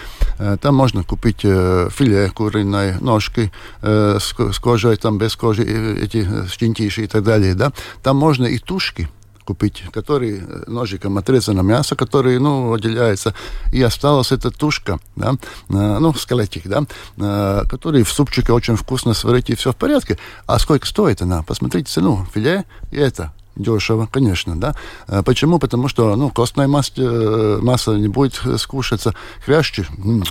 там 0.62 0.75
можно 0.75 1.04
купить 1.04 1.40
филе 1.40 2.30
куриной, 2.30 2.95
ножки 3.00 3.52
с, 3.83 4.35
с 4.38 4.59
кожей, 4.59 4.97
там 4.97 5.18
без 5.18 5.37
кожи, 5.37 5.64
эти 5.64 6.26
щенки 6.49 6.77
тише 6.78 7.02
и 7.02 7.06
так 7.06 7.25
далее, 7.25 7.54
да, 7.54 7.73
там 8.02 8.16
можно 8.16 8.47
и 8.47 8.58
тушки 8.58 9.08
купить, 9.44 9.82
которые 9.92 10.40
э, 10.40 10.64
ножиком 10.66 11.16
отрезано 11.16 11.62
мясо, 11.62 11.97
которое, 11.97 12.38
ну, 12.38 12.73
отделяется, 12.75 13.35
и 13.73 13.82
осталась 13.82 14.30
эта 14.30 14.50
тушка, 14.50 14.99
да, 15.16 15.32
э, 15.70 15.99
ну, 16.00 16.12
скелетик, 16.14 16.68
да, 16.68 16.85
э, 17.16 17.62
который 17.68 18.02
в 18.02 18.12
супчике 18.12 18.52
очень 18.52 18.76
вкусно 18.76 19.14
сварить, 19.14 19.50
и 19.50 19.54
все 19.54 19.73
в 19.73 19.76
порядке. 19.76 20.18
А 20.47 20.58
сколько 20.58 20.87
стоит 20.87 21.23
она? 21.23 21.42
Посмотрите 21.42 21.90
цену, 21.90 22.26
филе 22.35 22.64
и 22.90 22.97
это 22.97 23.32
дешево, 23.58 24.08
конечно, 24.10 24.58
да. 24.58 24.74
А 25.06 25.22
почему? 25.22 25.58
Потому 25.58 25.88
что, 25.88 26.16
ну, 26.16 26.30
костная 26.30 26.68
масса, 26.68 26.92
э, 26.96 27.58
масса 27.60 27.92
не 27.96 28.08
будет 28.08 28.40
скушаться. 28.58 29.14
Хрящи, 29.44 29.86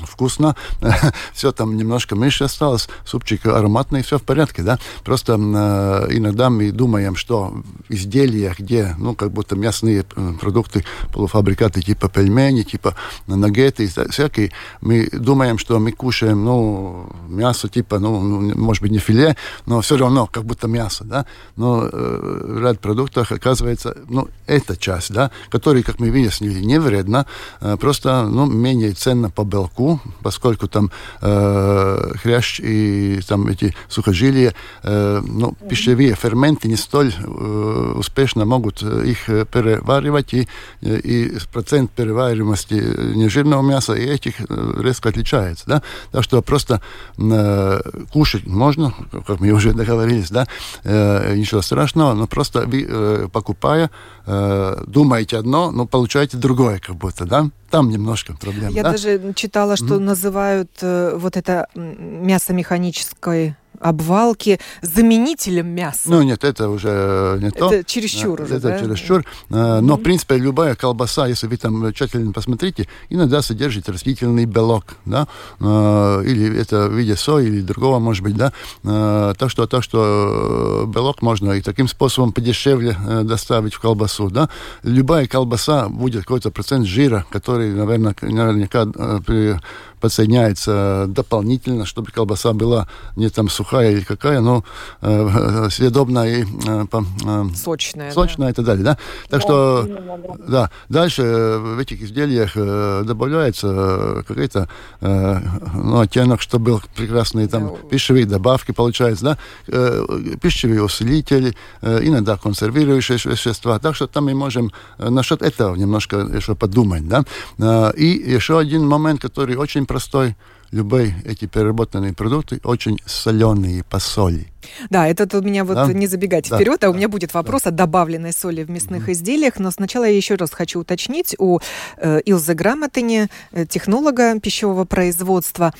вкусно. 0.05 0.55
все 1.33 1.51
там 1.51 1.77
немножко 1.77 2.15
меньше 2.15 2.45
осталось. 2.45 2.89
Супчик 3.05 3.45
ароматный, 3.45 4.03
все 4.03 4.17
в 4.17 4.23
порядке, 4.23 4.63
да. 4.63 4.79
Просто 5.03 5.33
э, 5.33 6.07
иногда 6.11 6.49
мы 6.49 6.71
думаем, 6.71 7.15
что 7.15 7.53
изделия, 7.89 8.55
где, 8.57 8.95
ну, 8.97 9.15
как 9.15 9.31
будто 9.31 9.55
мясные 9.55 10.05
э, 10.15 10.33
продукты, 10.39 10.85
полуфабрикаты, 11.13 11.81
типа 11.81 12.09
пельмени, 12.09 12.63
типа 12.63 12.95
нагеты, 13.27 13.87
всякие, 14.09 14.51
мы 14.81 15.09
думаем, 15.11 15.57
что 15.57 15.79
мы 15.79 15.91
кушаем, 15.91 16.43
ну, 16.43 17.09
мясо, 17.27 17.67
типа, 17.67 17.99
ну, 17.99 18.21
ну 18.21 18.55
может 18.55 18.81
быть, 18.81 18.91
не 18.91 18.99
филе, 18.99 19.35
но 19.65 19.81
все 19.81 19.97
равно, 19.97 20.27
как 20.27 20.45
будто 20.45 20.67
мясо, 20.67 21.03
да. 21.03 21.25
Но 21.55 21.89
э, 21.91 22.59
ряд 22.61 22.79
продуктов 22.79 23.16
продуктах 23.17 23.31
оказывается, 23.31 23.95
ну, 24.09 24.27
эта 24.47 24.75
часть, 24.75 25.13
да, 25.13 25.31
которая, 25.49 25.83
как 25.83 25.99
мы 25.99 26.11
выяснили, 26.11 26.59
не 26.65 26.79
вредна, 26.79 27.25
э, 27.61 27.77
просто, 27.79 28.23
ну, 28.23 28.45
менее 28.45 28.93
ценна 28.93 29.29
по 29.29 29.43
белку, 29.43 29.99
поскольку 30.21 30.67
там 30.67 30.91
э, 31.21 32.11
хрящ 32.21 32.59
и 32.59 33.19
там 33.27 33.47
эти 33.47 33.73
сухожилия, 33.89 34.53
э, 34.83 35.21
ну, 35.25 35.55
пищевые 35.69 36.15
ферменты 36.15 36.67
не 36.67 36.75
столь 36.75 37.13
э, 37.17 37.93
успешно 37.97 38.45
могут 38.45 38.83
э, 38.83 39.05
их 39.05 39.25
переваривать, 39.25 40.33
и, 40.33 40.47
э, 40.81 40.99
и 40.99 41.37
процент 41.53 41.91
перевариваемости 41.91 42.73
нежирного 43.15 43.61
мяса 43.61 43.93
и 43.93 44.05
этих 44.05 44.35
резко 44.79 45.09
отличается, 45.09 45.65
да, 45.67 45.81
так 46.11 46.23
что 46.23 46.41
просто 46.41 46.81
э, 47.17 47.81
кушать 48.11 48.47
можно, 48.47 48.93
как 49.25 49.39
мы 49.39 49.51
уже 49.51 49.73
договорились, 49.73 50.29
да, 50.29 50.47
э, 50.83 51.35
ничего 51.35 51.61
страшного, 51.61 52.13
но 52.13 52.27
просто 52.27 52.65
вы 52.67 52.87
Э, 52.89 53.06
покупая, 53.31 53.89
э, 54.25 54.83
думаете 54.87 55.37
одно, 55.37 55.71
но 55.71 55.85
получаете 55.85 56.37
другое 56.37 56.79
как 56.79 56.95
будто, 56.95 57.25
да? 57.25 57.49
Там 57.69 57.89
немножко 57.89 58.33
проблем. 58.33 58.71
Я 58.73 58.83
да? 58.83 58.91
даже 58.91 59.33
читала, 59.33 59.75
что 59.75 59.95
mm-hmm. 59.95 59.99
называют 59.99 60.71
э, 60.81 61.15
вот 61.15 61.37
это 61.37 61.67
мясо 61.75 62.53
механической 62.53 63.55
обвалки 63.79 64.59
заменителем 64.81 65.67
мяса. 65.67 66.01
Ну 66.05 66.21
нет, 66.21 66.43
это 66.43 66.69
уже 66.69 67.37
не 67.41 67.51
то. 67.51 67.71
Это 67.71 67.83
чересчур 67.83 68.41
уже, 68.41 68.55
Это 68.55 68.69
да? 68.69 68.79
чересчур. 68.79 69.23
Mm-hmm. 69.49 69.81
Но, 69.81 69.95
в 69.95 70.01
принципе, 70.01 70.37
любая 70.37 70.75
колбаса, 70.75 71.27
если 71.27 71.47
вы 71.47 71.57
там 71.57 71.93
тщательно 71.93 72.31
посмотрите, 72.31 72.87
иногда 73.09 73.41
содержит 73.41 73.89
растительный 73.89 74.45
белок, 74.45 74.95
да, 75.05 75.27
э, 75.59 76.23
или 76.25 76.57
это 76.57 76.87
в 76.87 76.93
виде 76.93 77.15
сои 77.15 77.47
или 77.47 77.61
другого, 77.61 77.99
может 77.99 78.23
быть, 78.23 78.35
да. 78.35 78.51
Э, 78.83 79.33
так 79.37 79.49
что, 79.49 79.67
так 79.67 79.83
что 79.83 80.85
белок 80.87 81.21
можно 81.21 81.51
и 81.53 81.61
таким 81.61 81.87
способом 81.87 82.31
подешевле 82.31 82.97
доставить 83.23 83.73
в 83.73 83.79
колбасу, 83.79 84.29
да. 84.29 84.49
Любая 84.83 85.27
колбаса 85.27 85.89
будет 85.89 86.23
какой-то 86.23 86.51
процент 86.51 86.85
жира, 86.85 87.25
который, 87.29 87.73
наверное, 87.73 88.15
наверняка 88.21 88.85
при 88.85 89.59
подсоединяется 89.99 91.05
дополнительно, 91.07 91.85
чтобы 91.85 92.11
колбаса 92.11 92.53
была 92.53 92.87
не 93.15 93.29
там 93.29 93.49
сухая 93.49 93.91
или 93.91 94.01
какая, 94.01 94.39
но 94.41 94.63
э, 95.01 95.67
съедобная 95.71 96.39
и 96.39 96.43
э, 96.43 96.85
э, 96.91 97.43
сочная, 97.55 98.11
сочная 98.11 98.47
да? 98.47 98.51
и 98.51 98.53
так 98.53 98.65
далее. 98.65 98.83
Да? 98.83 98.97
Так 99.29 99.39
да, 99.39 99.41
что, 99.41 99.85
именно, 99.87 100.17
да. 100.17 100.35
да. 100.47 100.71
Дальше 100.89 101.23
в 101.59 101.79
этих 101.79 102.01
изделиях 102.01 102.51
э, 102.55 103.03
добавляется 103.05 104.23
какой-то 104.27 104.69
э, 105.01 105.39
ну, 105.73 105.99
оттенок, 105.99 106.41
чтобы 106.41 106.65
был 106.65 106.81
прекрасные 106.95 107.47
там 107.47 107.67
да. 107.67 107.89
пищевые 107.89 108.25
добавки, 108.25 108.71
получается, 108.71 109.23
да? 109.23 109.37
Э, 109.67 110.05
пищевые 110.41 110.83
усилители, 110.83 111.55
э, 111.81 111.99
иногда 112.03 112.37
консервирующие 112.37 113.17
вещества. 113.23 113.79
Так 113.79 113.95
что 113.95 114.07
там 114.07 114.25
мы 114.25 114.35
можем 114.35 114.71
э, 114.97 115.09
насчет 115.09 115.41
этого 115.41 115.75
немножко 115.75 116.17
еще 116.17 116.55
подумать. 116.55 117.07
Да? 117.07 117.23
Э, 117.57 117.91
и 117.95 118.05
еще 118.05 118.59
один 118.59 118.87
момент, 118.87 119.21
который 119.21 119.55
очень 119.55 119.85
простой. 119.87 120.35
любые 120.71 121.15
эти 121.25 121.45
переработанные 121.45 122.13
продукты 122.13 122.59
очень 122.63 122.99
соленые 123.05 123.83
по 123.83 123.99
соли. 123.99 124.47
Да, 124.89 125.07
это 125.07 125.37
у 125.37 125.41
меня 125.41 125.63
вот 125.63 125.75
да? 125.75 125.93
не 125.93 126.07
забегать 126.07 126.49
да, 126.49 126.57
вперед, 126.57 126.83
а 126.83 126.89
у 126.89 126.93
меня 126.93 127.07
будет 127.07 127.33
вопрос 127.33 127.63
да. 127.63 127.69
о 127.69 127.71
добавленной 127.71 128.33
соли 128.33 128.63
в 128.63 128.69
мясных 128.69 129.07
mm-hmm. 129.07 129.13
изделиях. 129.13 129.59
Но 129.59 129.71
сначала 129.71 130.03
я 130.03 130.15
еще 130.15 130.35
раз 130.35 130.51
хочу 130.51 130.81
уточнить 130.81 131.35
у 131.39 131.59
э, 131.97 132.19
Илзы 132.25 132.53
Грамотыни, 132.53 133.29
э, 133.51 133.65
технолога 133.65 134.39
пищевого 134.39 134.85
производства, 134.85 135.73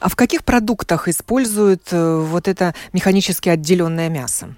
а 0.00 0.08
в 0.08 0.16
каких 0.16 0.44
продуктах 0.44 1.08
используют 1.08 1.88
э, 1.90 2.24
вот 2.28 2.46
это 2.46 2.74
механически 2.92 3.48
отделенное 3.48 4.08
мясо? 4.10 4.54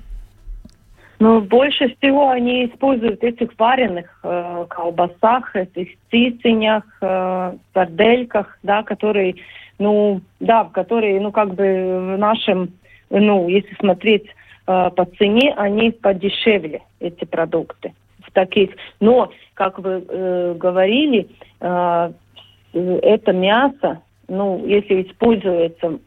Ну, 1.22 1.40
больше 1.40 1.94
всего 1.94 2.30
они 2.30 2.66
используют 2.66 3.22
этих 3.22 3.56
вареных 3.56 4.18
э, 4.24 4.66
колбасах, 4.68 5.54
этих 5.54 5.90
цицинях, 6.10 6.82
э, 7.00 7.54
сардельках, 7.72 8.58
да, 8.64 8.82
которые, 8.82 9.36
ну, 9.78 10.20
да, 10.40 10.64
которые, 10.64 11.20
ну, 11.20 11.30
как 11.30 11.54
бы 11.54 12.16
в 12.16 12.18
нашем, 12.18 12.70
ну, 13.08 13.48
если 13.48 13.72
смотреть 13.76 14.24
э, 14.26 14.90
по 14.96 15.04
цене, 15.16 15.54
они 15.56 15.92
подешевле, 15.92 16.82
эти 16.98 17.24
продукты. 17.24 17.92
В 18.26 18.32
таких. 18.32 18.70
Но, 18.98 19.30
как 19.54 19.78
вы 19.78 20.04
э, 20.04 20.54
говорили, 20.58 21.28
э, 21.60 22.12
это 22.72 23.32
мясо, 23.32 24.02
ну, 24.26 24.66
если 24.66 25.02
используется 25.02 26.00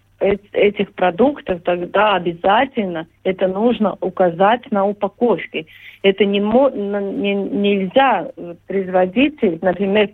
этих 0.54 0.94
продуктов, 0.94 1.62
тогда 1.64 2.16
обязательно 2.16 3.08
это 3.24 3.48
нужно 3.48 3.98
указать 4.02 4.70
на 4.72 4.86
упаковке. 4.86 5.66
Это 6.04 6.26
не, 6.26 6.40
не, 6.40 7.34
нельзя 7.34 8.32
производитель, 8.68 9.60
например, 9.62 10.10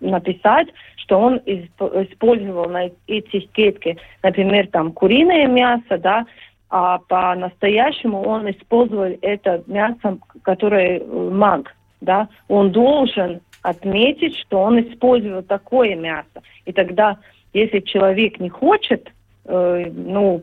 написать, 0.00 0.68
что 0.96 1.18
он 1.20 1.36
использовал 1.46 2.68
на 2.68 2.88
этикетке, 3.06 3.96
например, 4.22 4.68
там 4.68 4.92
куриное 4.92 5.46
мясо, 5.46 5.98
да, 5.98 6.26
а 6.68 6.98
по-настоящему 6.98 8.22
он 8.22 8.50
использовал 8.50 9.16
это 9.22 9.62
мясо, 9.66 10.18
которое 10.42 10.98
э, 10.98 11.30
маг, 11.30 11.74
да, 12.00 12.28
он 12.48 12.72
должен 12.72 13.40
отметить, 13.62 14.36
что 14.36 14.60
он 14.60 14.80
использовал 14.80 15.42
такое 15.42 15.94
мясо. 15.96 16.42
И 16.64 16.72
тогда 16.72 17.18
если 17.56 17.80
человек 17.80 18.38
не 18.38 18.50
хочет, 18.50 19.10
э, 19.46 19.90
ну, 19.94 20.42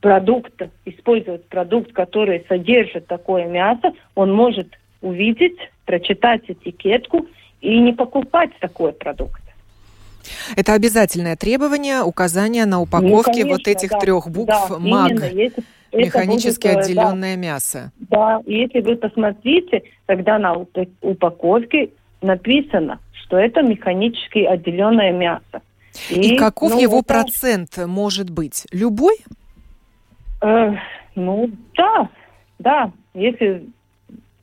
продукт, 0.00 0.60
использовать 0.84 1.46
продукт, 1.48 1.92
который 1.92 2.44
содержит 2.48 3.06
такое 3.06 3.46
мясо, 3.46 3.92
он 4.14 4.32
может 4.32 4.68
увидеть, 5.00 5.56
прочитать 5.86 6.42
этикетку 6.48 7.26
и 7.60 7.78
не 7.78 7.92
покупать 7.92 8.50
такой 8.60 8.92
продукт. 8.92 9.40
Это 10.56 10.74
обязательное 10.74 11.36
требование 11.36 12.02
указания 12.02 12.66
на 12.66 12.80
упаковке 12.80 13.44
ну, 13.44 13.50
конечно, 13.50 13.50
вот 13.50 13.68
этих 13.68 13.90
да, 13.90 13.98
трех 14.00 14.28
букв 14.28 14.68
да, 14.68 14.78
МАГ. 14.78 15.10
Именно, 15.10 15.50
механически 15.92 16.66
будет, 16.68 16.76
э, 16.76 16.80
отделенное 16.80 17.36
да, 17.36 17.40
мясо. 17.40 17.92
Да, 18.10 18.40
если 18.46 18.80
вы 18.80 18.96
посмотрите, 18.96 19.82
тогда 20.06 20.38
на 20.38 20.66
упаковке 21.00 21.90
написано, 22.20 22.98
что 23.12 23.38
это 23.38 23.62
механически 23.62 24.40
отделенное 24.40 25.12
мясо. 25.12 25.62
И, 26.10 26.34
и 26.34 26.36
каков 26.36 26.72
ну, 26.72 26.80
его 26.80 27.00
это... 27.00 27.06
процент 27.06 27.78
может 27.86 28.30
быть? 28.30 28.66
Любой? 28.72 29.16
Э, 30.42 30.74
ну, 31.14 31.50
да, 31.76 32.08
да. 32.58 32.92
Если 33.14 33.64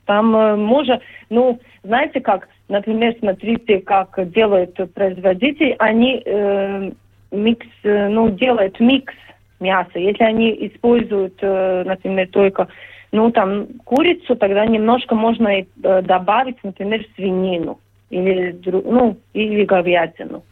там 0.06 0.36
э, 0.36 0.56
можно, 0.56 1.00
ну, 1.30 1.60
знаете 1.84 2.22
как, 2.22 2.48
например, 2.68 3.16
смотрите, 3.20 3.80
как 3.80 4.20
делают 4.32 4.78
производители, 4.94 5.76
они 5.80 6.22
э, 6.26 6.92
микс, 7.32 7.68
э, 7.84 8.08
ну, 8.10 8.30
делают 8.30 8.80
микс 8.80 9.14
мяса. 9.60 10.00
Если 10.00 10.24
они 10.24 10.52
используют, 10.68 11.36
э, 11.42 11.84
например, 11.86 12.28
только, 12.30 12.68
ну, 13.12 13.32
там, 13.32 13.68
курицу, 13.84 14.36
тогда 14.36 14.66
немножко 14.66 15.16
можно 15.16 15.48
э, 15.50 15.66
добавить, 16.02 16.64
например, 16.64 17.06
свинину 17.16 17.80
или, 18.10 18.60
ну, 18.66 19.18
или 19.34 19.66
говядину. 19.66 20.44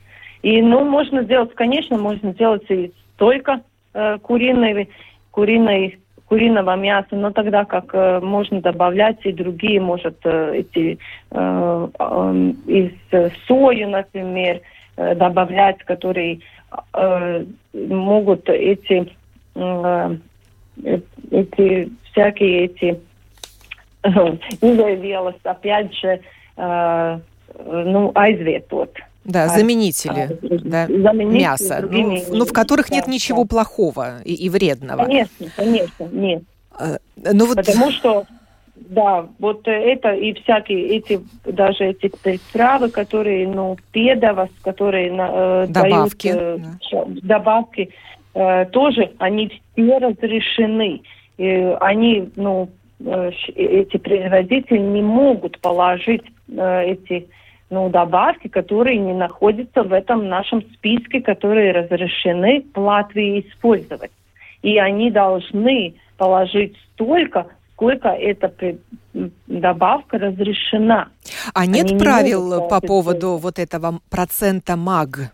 И, 0.46 0.62
ну, 0.62 0.84
можно 0.84 1.24
сделать, 1.24 1.56
конечно, 1.56 1.98
можно 1.98 2.32
сделать 2.34 2.70
и 2.70 2.92
только 3.18 3.62
э, 3.96 4.20
куриной, 4.20 4.90
куриной, 5.32 5.98
куриного 6.28 6.76
мяса, 6.76 7.16
но 7.16 7.32
тогда 7.32 7.66
как 7.66 7.86
э, 7.96 8.20
можно 8.20 8.62
добавлять 8.62 9.18
и 9.24 9.32
другие, 9.32 9.82
может, 9.82 10.20
э, 10.24 10.58
эти 10.58 11.00
э, 11.32 11.88
э, 12.00 12.52
из 12.68 12.92
э, 13.10 13.32
сои, 13.48 13.86
например, 13.86 14.62
э, 14.98 15.16
добавлять, 15.16 15.80
которые 15.80 16.42
э, 16.94 17.46
могут 17.74 18.48
эти, 18.48 19.12
э, 19.56 20.18
эти 21.32 21.90
всякие 22.12 22.66
эти 22.66 23.00
э, 24.04 24.10
izēvielas, 24.62 25.40
опять 25.44 25.92
же, 25.96 26.20
э, 26.56 27.20
ну, 27.66 28.12
aizvietot. 28.14 28.96
Да, 29.26 29.48
заменители, 29.48 30.38
а, 30.44 30.58
да, 30.64 30.88
заменители 30.88 31.40
мяса, 31.40 31.88
ну, 31.90 32.18
ну, 32.30 32.46
в 32.46 32.54
которых 32.54 32.90
да, 32.90 32.96
нет 32.98 33.08
ничего 33.08 33.44
да. 33.44 33.48
плохого 33.48 34.22
и, 34.24 34.36
и 34.36 34.50
вредного. 34.50 35.06
Конечно, 35.06 35.48
конечно, 35.56 36.08
нет. 36.12 36.44
А, 36.72 36.98
ну, 37.18 37.48
вот... 37.48 37.56
Потому 37.58 37.90
что, 37.90 38.26
да, 38.76 39.28
вот 39.40 39.68
это 39.68 40.14
и 40.14 40.34
всякие 40.42 40.98
эти, 40.98 41.20
даже 41.44 41.86
эти 41.86 42.12
травы, 42.54 42.90
которые, 42.90 43.48
ну, 43.48 43.78
педовос, 43.92 44.50
которые 44.62 45.08
э, 45.08 45.68
добавки, 45.70 46.32
дают 46.32 46.62
э, 46.62 47.06
да. 47.08 47.38
добавки, 47.40 47.90
э, 48.36 48.66
тоже, 48.66 49.12
они 49.18 49.60
все 49.74 49.98
разрешены. 49.98 51.02
И 51.38 51.76
они, 51.82 52.30
ну, 52.36 52.70
э, 53.00 53.32
эти 53.56 53.98
производители 53.98 54.78
не 54.78 55.02
могут 55.02 55.60
положить 55.62 56.24
э, 56.48 56.84
эти 56.92 57.28
ну, 57.70 57.90
добавки, 57.90 58.48
которые 58.48 58.98
не 58.98 59.14
находятся 59.14 59.84
в 59.84 59.92
этом 59.92 60.28
нашем 60.28 60.62
списке, 60.74 61.22
которые 61.22 61.72
разрешены 61.72 62.66
в 62.74 62.80
Латвии 62.80 63.42
использовать. 63.48 64.12
И 64.62 64.78
они 64.78 65.12
должны 65.12 65.96
положить 66.18 66.76
столько, 66.94 67.48
сколько 67.74 68.10
эта 68.10 68.54
добавка 69.48 70.18
разрешена. 70.18 71.10
А 71.54 71.66
нет 71.66 71.92
они 71.92 72.00
правил 72.00 72.62
не 72.62 72.70
по 72.70 72.82
поводу 72.82 73.38
вот 73.38 73.60
этого 73.60 74.00
процента 74.10 74.76
МАГ? 74.76 75.32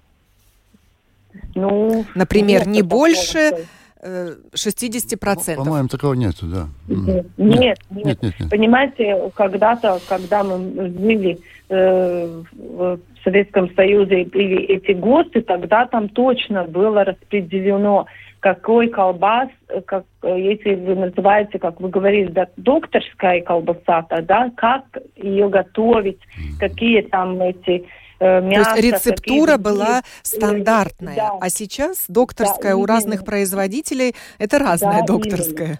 Ну, 1.55 2.05
Например, 2.15 2.67
не 2.67 2.81
больше... 2.81 3.51
Такого 3.51 3.67
60%. 4.03 5.55
По-моему, 5.55 5.87
такого 5.87 6.13
нету, 6.13 6.45
да. 6.47 6.67
Нет, 6.87 7.27
нет, 7.37 7.77
нет. 7.89 8.21
нет, 8.21 8.23
нет. 8.39 8.49
Понимаете, 8.49 9.31
когда-то, 9.35 9.99
когда 10.07 10.43
мы 10.43 10.89
жили 10.89 11.39
э, 11.69 12.43
в 12.53 12.99
Советском 13.23 13.73
Союзе 13.75 14.25
были 14.25 14.63
эти 14.63 14.93
ГОСТы, 14.93 15.41
тогда 15.41 15.85
там 15.85 16.09
точно 16.09 16.63
было 16.63 17.03
распределено, 17.03 18.07
какой 18.39 18.87
колбас, 18.87 19.49
как, 19.85 20.03
если 20.23 20.73
вы 20.73 20.95
называете, 20.95 21.59
как 21.59 21.79
вы 21.79 21.89
говорили, 21.89 22.31
да, 22.31 22.47
докторская 22.57 23.41
колбаса, 23.41 24.01
тогда 24.09 24.49
как 24.57 24.83
ее 25.15 25.47
готовить, 25.47 26.19
какие 26.59 27.01
там 27.01 27.39
эти 27.39 27.85
мясо. 28.21 28.71
Э, 28.71 28.73
То 28.73 28.77
есть 28.79 29.05
рецептура 29.05 29.57
была 29.57 30.03
стандартная, 30.23 31.15
да. 31.15 31.37
а 31.39 31.49
сейчас 31.49 32.05
докторская 32.07 32.73
да, 32.73 32.77
у 32.77 32.85
разных 32.85 33.25
производителей 33.25 34.15
это 34.37 34.59
разная 34.59 35.01
да, 35.01 35.07
докторская. 35.07 35.65
Именно. 35.65 35.79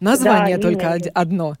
Название 0.00 0.56
да, 0.56 0.62
только 0.62 0.86
именно. 0.94 1.10
одно. 1.14 1.54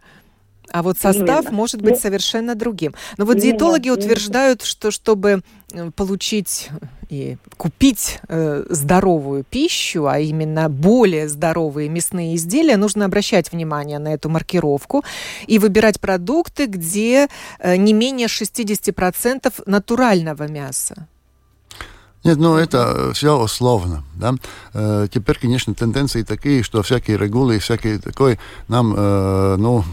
А 0.72 0.82
вот 0.82 0.98
состав 0.98 1.44
Именно. 1.44 1.56
может 1.56 1.82
быть 1.82 1.94
ну, 1.94 2.00
совершенно 2.00 2.54
другим. 2.54 2.94
Но 3.16 3.24
вот 3.24 3.36
Именно. 3.36 3.52
диетологи 3.52 3.90
утверждают, 3.90 4.62
что 4.62 4.90
чтобы 4.90 5.42
э, 5.72 5.90
получить 5.90 6.70
и 7.10 7.36
купить 7.56 8.20
э, 8.28 8.64
здоровую 8.70 9.44
пищу, 9.44 10.06
а 10.06 10.18
именно 10.18 10.68
более 10.68 11.28
здоровые 11.28 11.88
мясные 11.88 12.36
изделия, 12.36 12.76
нужно 12.76 13.04
обращать 13.04 13.52
внимание 13.52 13.98
на 13.98 14.14
эту 14.14 14.28
маркировку 14.28 15.04
и 15.46 15.58
выбирать 15.58 16.00
продукты, 16.00 16.66
где 16.66 17.28
э, 17.58 17.76
не 17.76 17.92
менее 17.92 18.28
60% 18.28 19.62
натурального 19.66 20.48
мяса. 20.48 21.08
Нет, 22.22 22.36
ну 22.36 22.56
это 22.56 23.12
все 23.14 23.38
условно. 23.38 24.04
Да? 24.14 24.34
Э, 24.74 25.08
теперь, 25.10 25.38
конечно, 25.38 25.74
тенденции 25.74 26.22
такие, 26.22 26.62
что 26.62 26.82
всякие 26.82 27.16
регулы, 27.16 27.58
всякие 27.58 27.98
такое 27.98 28.38
нам, 28.68 28.94
э, 28.96 29.56
ну, 29.58 29.84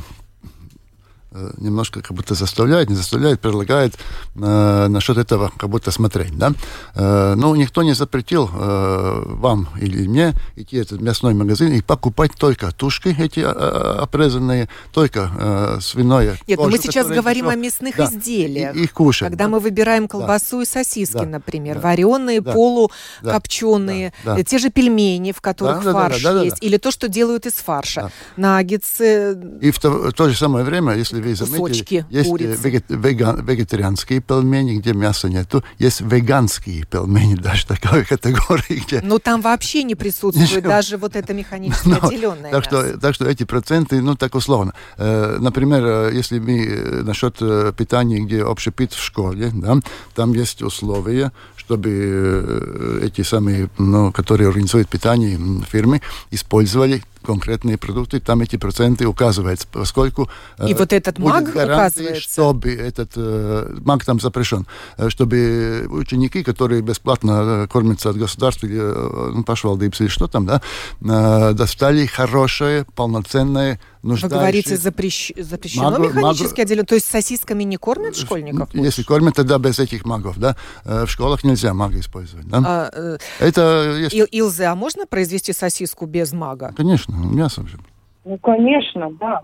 немножко 1.58 2.02
как 2.02 2.14
будто 2.14 2.36
заставляет, 2.36 2.90
не 2.90 2.96
заставляет, 2.96 3.40
предлагает 3.40 3.96
э, 4.36 4.88
насчет 4.88 5.18
этого 5.18 5.52
как 5.58 5.70
будто 5.70 5.92
смотреть. 5.92 6.38
Да? 6.38 6.54
Э, 6.96 7.36
но 7.36 7.56
никто 7.56 7.84
не 7.84 7.94
запретил 7.94 8.50
э, 8.52 9.24
вам 9.26 9.70
или 9.80 10.08
мне 10.08 10.34
идти 10.56 10.80
в 10.80 10.82
этот 10.82 11.02
мясной 11.02 11.34
магазин 11.34 11.74
и 11.74 11.82
покупать 11.82 12.32
только 12.38 12.72
тушки 12.72 13.16
эти 13.18 13.42
э, 13.42 13.46
обрезанные, 13.46 14.70
только 14.92 15.30
э, 15.38 15.80
свиное. 15.82 16.38
Нет, 16.48 16.58
кожу, 16.58 16.72
мы 16.72 16.78
сейчас 16.78 17.08
говорим 17.08 17.46
еще, 17.46 17.54
о 17.54 17.56
мясных 17.56 17.98
да, 17.98 18.06
изделиях. 18.06 18.76
И, 18.76 18.84
их 18.84 18.94
кушать. 18.94 19.30
Когда 19.30 19.46
да? 19.46 19.50
мы 19.52 19.60
выбираем 19.60 20.08
колбасу 20.08 20.58
да. 20.58 20.64
и 20.64 20.66
сосиски, 20.66 21.14
да, 21.14 21.26
например, 21.26 21.76
да, 21.76 21.82
вареные, 21.82 22.42
да, 22.42 22.54
полукопченые, 22.54 24.14
да, 24.24 24.36
да, 24.36 24.44
те 24.44 24.58
же 24.58 24.70
пельмени, 24.70 25.32
в 25.32 25.42
которых 25.42 25.84
да, 25.84 25.94
фарш 25.94 26.24
да, 26.24 26.30
да, 26.30 26.40
да, 26.40 26.44
есть, 26.44 26.56
да, 26.56 26.62
да. 26.62 26.68
или 26.68 26.78
то, 26.78 26.92
что 26.92 27.08
делают 27.08 27.46
из 27.46 27.54
фарша, 27.54 28.02
да. 28.02 28.12
наггетсы. 28.38 29.38
И 29.62 29.72
в 29.72 29.80
то, 29.80 29.90
в 29.92 30.14
то 30.14 30.30
же 30.30 30.38
самое 30.38 30.66
время, 30.66 30.96
если 30.96 31.20
вы 31.28 31.46
заметили, 31.46 32.06
есть 32.10 32.30
э, 32.30 32.82
веган, 32.90 33.46
вегетарианские 33.46 34.22
пельмени, 34.22 34.78
где 34.78 34.94
мяса 34.94 35.30
нету, 35.30 35.64
есть 35.80 36.02
веганские 36.02 36.86
пельмени, 36.86 37.36
даже 37.42 37.66
такой 37.66 38.06
категории, 38.06 38.84
где... 38.86 39.02
Ну, 39.02 39.20
там 39.20 39.42
вообще 39.42 39.84
не 39.84 39.96
присутствует 39.96 40.50
Ничего. 40.50 40.70
даже 40.70 40.98
вот 40.98 41.16
это 41.16 41.34
механически 41.34 41.88
Но, 41.88 41.98
отделенное 41.98 42.52
так 42.52 42.72
мясо. 42.72 42.90
Что, 42.92 43.00
так 43.00 43.16
что 43.16 43.26
эти 43.26 43.44
проценты, 43.44 44.02
ну, 44.02 44.16
так 44.16 44.36
условно. 44.36 44.74
Э, 44.98 45.38
например, 45.40 45.84
э, 45.86 46.12
если 46.14 46.40
мы 46.40 47.04
насчет 47.04 47.38
питания, 47.76 48.20
где 48.20 48.44
общепит 48.44 48.94
в 48.94 49.04
школе, 49.04 49.52
да, 49.54 49.78
там 50.16 50.34
есть 50.34 50.62
условия, 50.62 51.32
чтобы 51.56 53.02
эти 53.04 53.22
самые, 53.22 53.70
ну, 53.78 54.12
которые 54.12 54.48
организуют 54.48 54.88
питание 54.88 55.38
фирмы, 55.70 56.02
использовали 56.32 57.04
конкретные 57.28 57.78
продукты, 57.78 58.22
там 58.22 58.42
эти 58.42 58.56
проценты 58.56 59.06
указываются, 59.06 59.68
поскольку... 59.70 60.30
И 60.66 60.72
э, 60.72 60.76
вот 60.76 60.94
этот 60.94 61.20
маг 61.20 61.50
указывается? 61.50 62.22
чтобы 62.22 62.72
этот 62.72 63.12
э, 63.18 63.76
маг 63.86 64.06
там 64.06 64.22
запрещен, 64.22 64.66
э, 64.98 65.10
чтобы 65.10 65.88
ученики, 65.90 66.42
которые 66.42 66.82
бесплатно 66.82 67.32
э, 67.32 67.68
кормятся 67.68 68.10
от 68.10 68.18
государства 68.18 68.68
ну, 68.68 69.44
пашвалдības 69.44 70.02
или 70.02 70.08
что 70.08 70.28
там, 70.28 70.46
да, 70.46 70.62
э, 71.02 71.54
достали 71.54 72.06
хорошее, 72.06 72.86
полноценное 72.96 73.78
Вы 74.16 74.28
говорите, 74.28 74.78
запрещ... 74.78 75.32
запрещено 75.38 75.92
магу, 75.92 76.04
механически 76.04 76.60
магу... 76.60 76.62
отделено? 76.62 76.86
То 76.86 76.96
есть 76.96 77.08
сосисками 77.08 77.64
не 77.64 77.78
кормят 77.78 78.16
школьников? 78.16 78.74
Если 78.74 79.04
кормят, 79.04 79.36
тогда 79.36 79.58
без 79.58 79.80
этих 79.80 80.06
магов, 80.06 80.38
да. 80.38 80.56
В 80.86 81.08
школах 81.08 81.44
нельзя 81.44 81.74
мага 81.74 82.00
использовать, 82.00 82.48
да. 82.48 82.64
А, 82.66 82.90
э... 82.94 83.18
Это... 83.40 83.96
Есть... 84.00 84.34
Илзе, 84.34 84.66
а 84.66 84.76
можно 84.76 85.06
произвести 85.06 85.54
сосиску 85.54 86.06
без 86.06 86.34
мага? 86.34 86.74
Конечно 86.76 87.16
мясо 87.16 87.66
же. 87.68 87.78
Ну, 88.26 88.38
конечно, 88.38 89.12
да. 89.20 89.42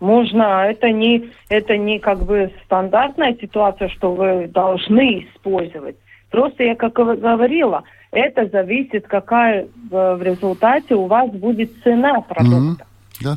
Можно, 0.00 0.66
это 0.68 0.90
не, 0.90 1.30
это 1.48 1.76
не 1.76 2.00
как 2.00 2.24
бы 2.24 2.52
стандартная 2.64 3.36
ситуация, 3.40 3.88
что 3.88 4.14
вы 4.14 4.48
должны 4.48 5.26
использовать. 5.26 5.96
Просто 6.30 6.64
я 6.64 6.74
как 6.74 6.94
говорила, 6.94 7.84
это 8.10 8.48
зависит, 8.48 9.06
какая 9.06 9.68
в 9.90 10.22
результате 10.22 10.94
у 10.94 11.06
вас 11.06 11.30
будет 11.30 11.70
цена 11.84 12.20
продукта. 12.22 12.84
Mm-hmm. 13.20 13.24
Да. 13.24 13.36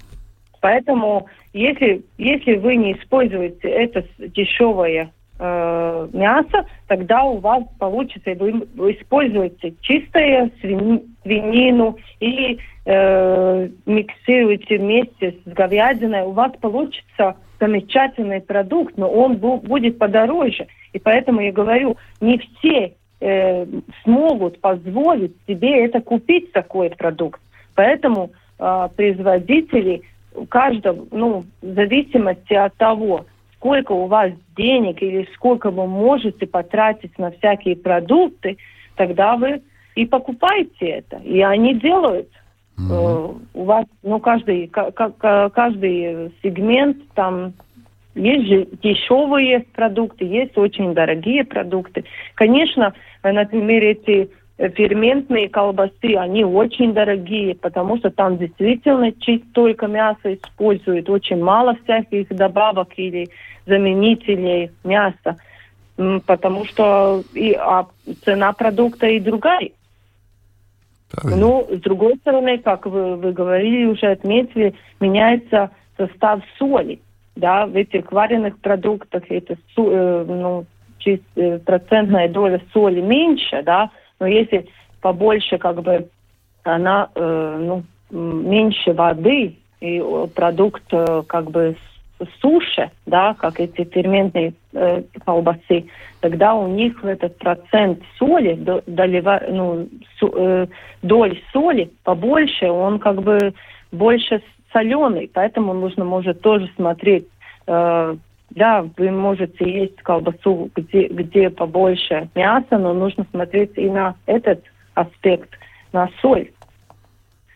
Поэтому, 0.66 1.28
если, 1.54 2.02
если 2.18 2.56
вы 2.56 2.76
не 2.76 2.94
используете 2.94 3.70
это 3.70 4.04
дешевое 4.18 5.12
э, 5.38 6.08
мясо, 6.12 6.66
тогда 6.88 7.22
у 7.22 7.38
вас 7.38 7.64
получится, 7.78 8.34
вы, 8.34 8.66
вы 8.74 8.94
используете 8.94 9.76
чистое 9.82 10.50
свини, 10.62 11.04
свинину 11.22 12.00
или 12.20 12.58
э, 12.88 13.70
миксируете 13.86 14.80
вместе 14.80 15.36
с 15.46 15.50
говядиной, 15.52 16.24
у 16.24 16.32
вас 16.32 16.52
получится 16.60 17.36
замечательный 17.60 18.42
продукт, 18.42 18.98
но 18.98 19.08
он 19.08 19.34
бу- 19.34 19.62
будет 19.62 20.00
подороже. 20.00 20.66
И 20.94 20.98
поэтому 20.98 21.42
я 21.42 21.52
говорю, 21.52 21.96
не 22.22 22.40
все 22.40 22.96
э, 23.20 23.68
смогут 24.02 24.60
позволить 24.62 25.36
себе 25.48 25.86
это 25.86 26.02
купить, 26.02 26.52
такой 26.54 26.90
продукт. 26.90 27.40
Поэтому 27.76 28.32
э, 28.58 28.90
производители 28.96 30.02
у 30.36 30.46
каждого, 30.46 31.06
ну, 31.12 31.44
в 31.62 31.74
зависимости 31.74 32.54
от 32.54 32.76
того, 32.76 33.26
сколько 33.56 33.94
у 33.94 34.08
вас 34.08 34.32
денег 34.56 35.02
или 35.02 35.28
сколько 35.34 35.72
вы 35.72 35.88
можете 35.88 36.46
потратить 36.46 37.18
на 37.18 37.32
всякие 37.32 37.76
продукты, 37.76 38.58
тогда 38.96 39.36
вы 39.38 39.62
и 39.96 40.06
покупаете 40.06 40.86
это. 40.86 41.18
И 41.18 41.42
они 41.42 41.76
делают. 41.76 42.30
Mm-hmm. 42.78 43.42
У 43.54 43.64
вас, 43.64 43.86
ну, 44.04 44.20
каждый, 44.20 44.68
каждый 44.68 46.34
сегмент, 46.44 46.98
там 47.14 47.54
есть 48.16 48.48
же 48.48 48.68
дешевые 48.82 49.66
продукты, 49.74 50.26
есть 50.26 50.58
очень 50.58 50.94
дорогие 50.94 51.44
продукты. 51.44 52.04
Конечно, 52.36 52.94
например, 53.24 53.84
эти 53.84 54.30
ферментные 54.58 55.50
колбасы, 55.50 56.16
они 56.16 56.46
очень 56.46 56.94
дорогие, 56.94 57.56
потому 57.56 57.98
что 57.98 58.10
там 58.10 58.38
действительно 58.38 59.12
чисто 59.12 59.46
только 59.54 59.88
мясо 59.88 60.34
используют, 60.34 61.10
очень 61.10 61.44
мало 61.44 61.76
всяких 61.84 62.30
добавок 62.30 62.90
или 62.96 63.30
заменителей 63.66 64.72
мяса, 64.84 65.38
потому 66.26 66.66
что 66.66 67.24
и, 67.34 67.54
а 67.54 67.88
цена 68.24 68.54
продукта 68.54 69.08
и 69.08 69.20
другая. 69.20 69.72
Правильно. 71.12 71.42
Ну, 71.42 71.68
с 71.70 71.82
другой 71.82 72.16
стороны, 72.18 72.58
как 72.58 72.86
вы, 72.86 73.16
вы 73.16 73.32
говорили, 73.32 73.86
уже 73.86 74.08
отметили, 74.08 74.74
меняется 75.00 75.72
состав 75.98 76.42
соли. 76.58 77.00
Да, 77.36 77.66
в 77.66 77.76
этих 77.76 78.14
вареных 78.14 78.58
продуктах 78.60 79.24
это 79.28 79.56
э, 79.56 80.26
ну, 80.26 80.66
э, 81.06 81.60
процентная 81.60 82.30
доля 82.30 82.62
соли 82.72 83.02
меньше, 83.02 83.62
да, 83.62 83.92
но 84.20 84.28
если 84.28 84.68
побольше, 85.02 85.58
как 85.58 85.82
бы, 85.82 86.08
она, 86.64 87.10
э, 87.16 87.58
ну, 87.60 87.84
меньше 88.10 88.94
воды, 88.94 89.56
и 89.82 90.02
продукт, 90.34 90.84
э, 90.92 91.24
как 91.28 91.52
бы, 91.52 91.76
суше, 92.42 92.92
да, 93.06 93.34
как 93.34 93.60
эти 93.60 93.84
ферментные 93.84 94.54
э, 94.74 95.04
колбасы, 95.26 95.86
тогда 96.22 96.56
у 96.56 96.68
них 96.68 97.04
этот 97.04 97.38
процент 97.38 98.00
соли, 98.18 98.54
долева, 98.88 99.42
ну, 99.50 99.88
су, 100.18 100.34
э, 100.36 100.68
доль 101.02 101.42
соли 101.52 101.92
побольше, 102.04 102.70
он 102.70 103.00
как 103.00 103.22
бы 103.22 103.54
больше 103.92 104.42
соленый, 104.72 105.30
поэтому 105.34 105.74
нужно, 105.74 106.06
может, 106.06 106.42
тоже 106.42 106.70
смотреть, 106.76 107.28
э, 107.68 108.16
да, 108.52 108.86
вы 108.98 109.12
можете 109.12 109.70
есть 109.70 110.02
колбасу, 110.02 110.70
где, 110.76 111.08
где 111.08 111.50
побольше 111.50 112.30
мяса, 112.36 112.78
но 112.78 112.94
нужно 112.94 113.26
смотреть 113.32 113.72
и 113.78 113.90
на 113.90 114.16
этот 114.26 114.64
аспект, 114.94 115.50
на 115.92 116.10
соль. 116.22 116.50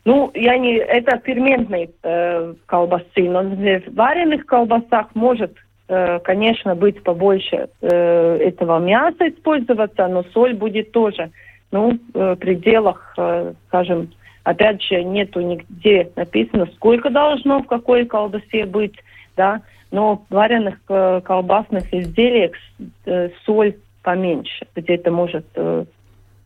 Ну, 0.06 0.32
я 0.34 0.58
не, 0.58 0.76
это 0.76 1.22
ферментные 1.24 1.90
э, 2.04 2.54
колбасы, 2.66 3.30
но 3.30 3.44
в 3.44 3.96
вареных 3.96 4.46
колбасах 4.46 5.08
может, 5.14 5.56
э, 5.88 6.20
конечно, 6.20 6.76
быть 6.76 7.04
побольше 7.04 7.70
э, 7.82 8.38
этого 8.38 8.80
мяса 8.80 9.30
использоваться, 9.30 10.08
но 10.08 10.24
соль 10.34 10.54
будет 10.54 10.92
тоже, 10.92 11.32
ну, 11.72 12.00
э, 12.14 12.34
в 12.34 12.36
пределах, 12.38 13.14
э, 13.18 13.54
скажем, 13.68 14.10
опять 14.44 14.82
же, 14.82 15.04
нету 15.04 15.42
нигде 15.42 16.10
написано, 16.16 16.68
сколько 16.76 17.10
должно 17.10 17.60
в 17.60 17.68
какой 17.68 18.06
колбасе 18.06 18.66
быть, 18.66 18.96
да, 19.38 19.62
но 19.92 20.24
в 20.30 20.34
вареных 20.34 20.76
э, 20.88 21.22
колбасных 21.24 21.94
изделиях 21.94 22.52
э, 23.06 23.30
соль 23.46 23.76
поменьше, 24.04 24.68
где-то 24.76 25.12
может 25.12 25.46
э, 25.56 25.86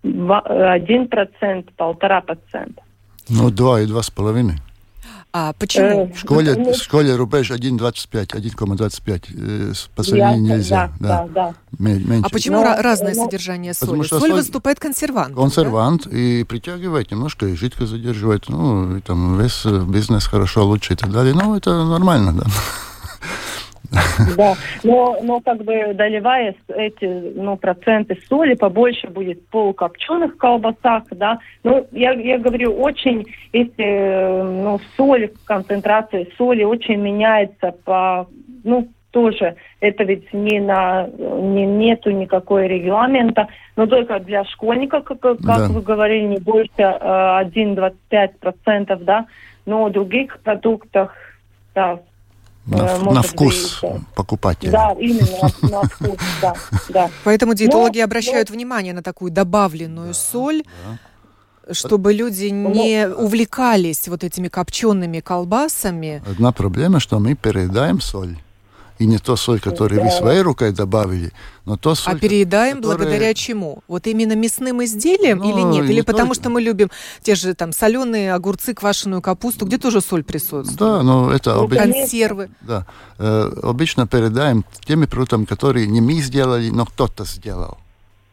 1%, 0.04 1.70
полтора 1.78 2.22
процента. 2.22 2.82
Ну, 3.30 3.50
два 3.52 3.82
и 3.82 3.86
два 3.86 4.02
с 4.02 4.10
половиной. 4.10 4.56
А 5.36 5.54
почему? 5.54 6.12
В 6.14 6.20
школе, 6.20 6.54
в 6.54 6.76
школе 6.76 7.16
рубеж 7.16 7.50
1,25, 7.50 8.28
1,25. 8.28 9.90
По 9.96 10.04
сравнению 10.04 10.58
нельзя. 10.58 10.92
Да, 11.00 11.28
да. 11.34 11.54
да. 11.80 12.20
А 12.24 12.30
почему 12.30 12.58
но, 12.58 12.80
разное 12.80 13.16
но, 13.16 13.26
содержание 13.26 13.74
соли? 13.74 13.88
Потому 13.88 14.04
что 14.04 14.20
соль, 14.20 14.30
соль 14.30 14.38
выступает 14.38 14.80
консервантом. 14.80 15.36
Консервант 15.36 16.04
да? 16.06 16.16
и 16.16 16.44
притягивает 16.44 17.10
немножко, 17.10 17.48
и 17.48 17.56
жидко 17.56 17.88
задерживает. 17.88 18.48
Ну, 18.48 18.98
и 18.98 19.02
там 19.02 19.40
весь 19.42 19.66
бизнес 19.66 20.28
хорошо, 20.28 20.68
лучше 20.68 20.94
и 20.94 20.98
так 20.98 21.12
далее. 21.12 21.34
Ну, 21.34 21.56
это 21.56 21.84
нормально, 21.84 22.34
да. 22.34 22.46
Да, 24.38 24.54
но, 24.84 25.18
но 25.22 25.40
как 25.42 25.64
бы 25.64 25.94
доливая 25.94 26.56
эти 26.70 27.06
ну, 27.36 27.58
проценты 27.58 28.18
соли, 28.28 28.56
побольше 28.56 29.08
будет 29.08 29.48
полукопченых 29.48 30.38
колбасах, 30.38 31.04
да. 31.12 31.40
Ну, 31.64 31.88
я, 31.92 32.12
я 32.14 32.38
говорю, 32.38 32.74
очень, 32.74 33.26
если 33.52 34.42
ну, 34.42 34.80
соль, 34.98 35.32
концентрация 35.46 36.28
соли 36.38 36.64
очень 36.64 36.98
меняется 36.98 37.74
по, 37.84 38.28
ну, 38.64 38.88
тоже 39.14 39.56
это 39.80 40.04
ведь 40.04 40.34
не 40.34 40.60
на 40.60 41.08
не, 41.08 41.66
нету 41.66 42.10
никакой 42.10 42.68
регламента, 42.68 43.48
но 43.76 43.86
только 43.86 44.20
для 44.20 44.44
школьников, 44.46 45.04
как, 45.06 45.20
как 45.20 45.40
да. 45.40 45.68
вы 45.70 45.82
говорили, 45.82 46.26
не 46.26 46.40
больше 46.40 46.72
э, 46.78 47.44
1-25%, 47.46 49.04
да, 49.04 49.28
но 49.66 49.86
в 49.86 49.92
других 49.92 50.40
продуктах, 50.40 51.14
да, 51.76 52.00
На, 52.66 52.98
на 52.98 53.22
вкус 53.22 53.82
быть, 53.82 54.02
покупателя. 54.16 54.72
Да, 54.72 54.96
именно 54.98 55.28
на, 55.62 55.70
на 55.70 55.82
вкус, 55.84 56.18
да, 56.42 56.56
да. 56.90 57.10
Поэтому 57.26 57.54
диетологи 57.54 58.00
но, 58.00 58.06
обращают 58.06 58.50
но... 58.50 58.56
внимание 58.56 58.94
на 58.94 59.04
такую 59.04 59.32
добавленную 59.32 60.10
да, 60.10 60.14
соль. 60.14 60.64
Да 60.88 61.00
чтобы 61.72 62.12
люди 62.12 62.48
не 62.48 63.08
увлекались 63.08 64.10
вот 64.10 64.26
этими 64.26 64.50
копчеными 64.50 65.22
колбасами. 65.22 66.22
Одна 66.30 66.52
проблема, 66.52 67.00
что 67.00 67.20
мы 67.20 67.36
переедаем 67.36 68.02
соль 68.02 68.38
и 69.04 69.06
не 69.06 69.18
то 69.18 69.36
соль, 69.36 69.60
которую 69.60 70.00
да. 70.00 70.06
вы 70.06 70.12
своей 70.12 70.42
рукой 70.42 70.72
добавили, 70.72 71.34
но 71.66 71.76
то 71.76 71.94
соль... 71.94 72.16
А 72.16 72.18
переедаем 72.18 72.78
которая... 72.78 72.98
благодаря 72.98 73.34
чему? 73.34 73.84
Вот 73.90 74.08
именно 74.08 74.34
мясным 74.34 74.82
изделиям 74.82 75.40
ну, 75.40 75.52
или 75.52 75.62
нет? 75.62 75.86
Или 75.86 75.96
не 75.96 76.04
потому 76.04 76.30
только... 76.30 76.42
что 76.42 76.50
мы 76.50 76.62
любим 76.62 76.90
те 77.22 77.36
же 77.36 77.54
там 77.54 77.74
соленые 77.74 78.34
огурцы, 78.34 78.74
квашеную 78.74 79.22
капусту, 79.22 79.66
где 79.66 79.78
тоже 79.78 80.00
соль 80.00 80.24
присутствует? 80.24 80.80
Да, 80.80 81.04
но 81.04 81.32
это... 81.32 81.54
Ну, 81.56 81.64
обычно... 81.64 81.92
Консервы. 81.92 82.50
Да. 82.62 82.88
Э, 83.18 83.52
обычно 83.62 84.08
передаем 84.08 84.64
теми 84.86 85.06
продуктами, 85.06 85.44
которые 85.44 85.88
не 85.88 86.00
мы 86.00 86.22
сделали, 86.22 86.70
но 86.70 86.86
кто-то 86.86 87.26
сделал 87.26 87.78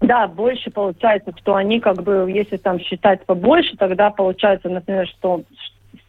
Да, 0.02 0.28
больше 0.28 0.72
получается, 0.72 1.32
что 1.38 1.56
они 1.56 1.80
как 1.80 2.02
бы, 2.02 2.30
если 2.32 2.58
там 2.58 2.80
считать 2.80 3.24
побольше, 3.26 3.78
тогда 3.78 4.10
получается, 4.10 4.70
например, 4.70 5.08
что 5.08 5.44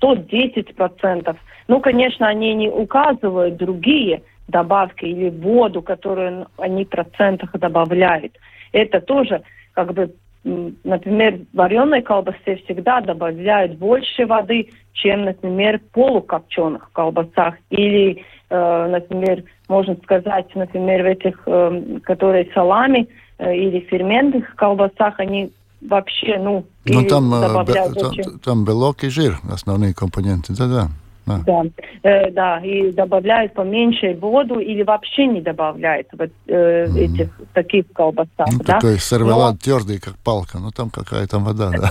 110%. 0.01 1.37
Ну, 1.69 1.81
конечно, 1.81 2.27
они 2.27 2.55
не 2.55 2.69
указывают 2.71 3.57
другие 3.57 4.23
добавки 4.49 5.05
или 5.05 5.31
воду, 5.31 5.83
которую 5.83 6.47
они 6.59 6.85
в 6.85 6.89
процентах 6.89 7.53
добавляют. 7.53 8.37
Это 8.73 9.01
тоже 9.01 9.43
как 9.75 9.93
бы 9.93 10.15
например, 10.45 11.41
в 11.53 11.57
вареной 11.57 12.03
колбасе 12.03 12.57
всегда 12.65 13.01
добавляют 13.01 13.79
больше 13.79 14.27
воды, 14.27 14.69
чем, 14.93 15.25
например, 15.25 15.81
полукопченых 15.93 16.91
колбасах. 16.93 17.55
Или, 17.71 18.25
э, 18.51 18.89
например, 18.89 19.45
можно 19.69 19.97
сказать, 20.03 20.47
например, 20.55 21.03
в 21.03 21.07
этих, 21.07 21.43
э, 21.47 21.99
которые 22.03 22.51
салами 22.55 23.09
э, 23.39 23.57
или 23.57 23.81
ферментных 23.81 24.55
колбасах, 24.57 25.19
они 25.21 25.53
вообще, 25.81 26.39
ну, 26.39 26.65
Но 26.87 27.05
там, 27.05 27.33
э, 27.35 27.41
добавляют 27.41 27.95
б, 27.95 28.09
очень... 28.09 28.39
там 28.41 28.65
белок 28.65 29.05
и 29.05 29.09
жир, 29.09 29.39
основные 29.51 29.95
компоненты, 29.95 30.55
да-да. 30.57 30.89
Да, 31.27 31.41
да, 31.47 31.63
э, 32.03 32.31
да 32.31 32.61
и 32.61 32.91
добавляют 32.91 33.55
поменьше 33.55 34.15
воду 34.15 34.59
или 34.59 34.83
вообще 34.83 35.27
не 35.27 35.41
добавляют 35.41 36.09
вот, 36.13 36.31
э, 36.49 36.87
mm. 36.87 36.99
этих 36.99 37.41
таких 37.55 37.87
колбасах. 37.93 38.49
Ну, 38.51 38.59
да? 38.59 38.75
Такой 38.75 38.99
сервелат 38.99 39.53
Но... 39.53 39.59
твердый, 39.59 40.01
как 40.01 40.17
палка, 40.19 40.59
но 40.59 40.71
там 40.71 40.91
какая 40.91 41.27
то 41.27 41.39
вода, 41.39 41.71
да. 41.71 41.91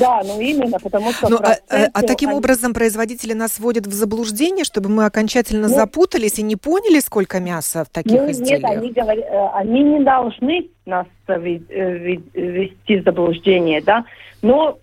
Да, 0.00 0.22
ну 0.24 0.40
именно, 0.40 0.78
потому 0.78 1.12
что... 1.12 1.28
Ну, 1.28 1.36
а, 1.36 1.56
а, 1.68 1.88
а 1.92 2.02
таким 2.02 2.32
образом 2.32 2.72
производители 2.72 3.34
нас 3.34 3.58
вводят 3.58 3.86
в 3.86 3.92
заблуждение, 3.92 4.64
чтобы 4.64 4.88
мы 4.88 5.04
окончательно 5.04 5.68
ну, 5.68 5.74
запутались 5.74 6.38
и 6.38 6.42
не 6.42 6.56
поняли, 6.56 7.00
сколько 7.00 7.40
мяса 7.40 7.84
в 7.84 7.90
таких 7.90 8.20
ну, 8.20 8.30
изделиях? 8.30 8.62
Нет, 8.62 8.78
они, 8.78 8.90
говорят, 8.92 9.24
э, 9.24 9.48
они 9.54 9.82
не 9.82 10.00
должны 10.00 10.68
нас 10.86 11.06
э, 11.28 11.38
ввести 11.38 13.00
в 13.00 13.04
заблуждение, 13.04 13.82
да, 13.82 14.04
но 14.42 14.78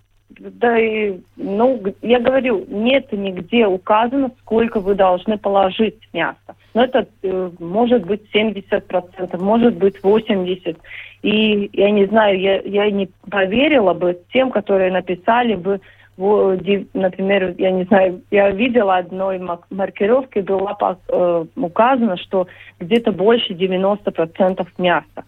да 0.50 0.80
и, 0.80 1.20
ну, 1.38 1.82
я 2.02 2.20
говорю, 2.20 2.66
нет 2.68 3.12
нигде 3.12 3.68
указано, 3.68 4.32
сколько 4.42 4.80
вы 4.80 4.96
должны 4.96 5.38
положить 5.38 6.00
мяса. 6.14 6.56
Но 6.74 6.84
это 6.84 7.08
э, 7.22 7.52
может 7.60 8.06
быть 8.06 8.22
70%, 8.34 9.38
может 9.40 9.76
быть 9.76 9.98
80%. 10.02 10.78
И 11.22 11.70
я 11.74 11.92
не 11.92 12.06
знаю, 12.06 12.40
я, 12.40 12.62
я 12.62 12.90
не 12.90 13.10
поверила 13.30 13.94
бы 13.94 14.20
тем, 14.34 14.50
которые 14.50 14.92
написали 14.92 15.56
бы, 15.56 15.80
в, 16.18 16.58
например, 16.94 17.56
я 17.58 17.72
не 17.72 17.84
знаю, 17.86 18.22
я 18.32 18.50
видела 18.50 18.98
одной 18.98 19.40
маркировке, 19.70 20.42
было 20.42 20.78
э, 21.08 21.46
указано, 21.56 22.18
что 22.18 22.48
где-то 22.80 23.12
больше 23.12 23.54
90% 23.54 24.68
мяса. 24.78 25.26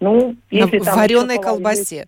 Ну, 0.00 0.36
если 0.50 0.78
На 0.78 0.84
там 0.84 0.96
вареной 0.96 1.38
колбасе. 1.38 2.06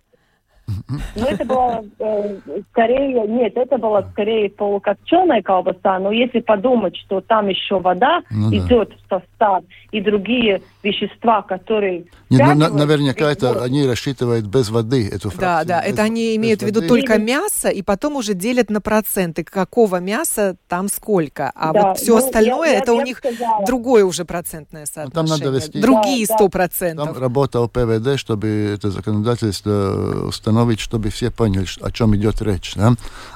Ну, 1.15 1.25
это 1.25 1.45
было 1.45 1.83
э, 1.99 2.37
скорее, 2.71 3.27
нет, 3.27 3.53
это 3.55 3.77
была 3.77 4.03
скорее 4.11 4.49
полукопченая 4.49 5.41
колбаса, 5.41 5.99
но 5.99 6.11
если 6.11 6.39
подумать, 6.39 6.95
что 6.97 7.21
там 7.21 7.47
еще 7.47 7.79
вода 7.79 8.21
ну, 8.29 8.53
идет 8.53 8.89
да. 8.89 9.17
в 9.17 9.21
состав 9.21 9.63
и 9.91 10.01
другие 10.01 10.61
вещества, 10.83 11.41
которые... 11.41 12.05
Нет, 12.29 12.55
ну, 12.55 12.77
наверняка 12.77 13.31
это 13.31 13.63
они 13.63 13.85
рассчитывают 13.85 14.45
без 14.45 14.69
воды 14.69 15.07
эту 15.07 15.29
фракцию. 15.29 15.39
Да, 15.39 15.63
да, 15.63 15.81
без, 15.81 15.93
это 15.93 16.03
они 16.03 16.35
имеют 16.35 16.61
в 16.61 16.65
виду 16.65 16.87
только 16.87 17.17
мясо 17.17 17.69
и 17.69 17.81
потом 17.81 18.15
уже 18.15 18.33
делят 18.33 18.69
на 18.69 18.81
проценты, 18.81 19.43
какого 19.43 19.97
мяса 19.97 20.55
там 20.67 20.87
сколько. 20.87 21.51
А 21.55 21.73
да, 21.73 21.87
вот 21.89 21.97
все 21.97 22.13
ну, 22.13 22.25
остальное, 22.25 22.71
я, 22.71 22.77
это 22.79 22.91
я, 22.93 22.97
у 22.97 23.01
них 23.01 23.17
сказала. 23.17 23.65
другое 23.65 24.05
уже 24.05 24.25
процентное 24.25 24.85
соотношение. 24.85 25.21
Ну, 25.21 25.27
там 25.27 25.39
надо 25.45 25.57
вести... 25.57 25.81
Другие 25.81 26.25
сто 26.25 26.45
да, 26.45 26.49
процентов. 26.49 27.13
Там 27.13 27.21
работал 27.21 27.67
ПВД, 27.67 28.19
чтобы 28.19 28.47
это 28.75 28.91
законодательство 28.91 30.31
установить, 30.59 30.79
чтобы 30.79 31.09
все 31.09 31.31
поняли, 31.31 31.65
о 31.81 31.91
чем 31.91 32.15
идет 32.15 32.41
речь. 32.41 32.73
Да? 32.75 32.93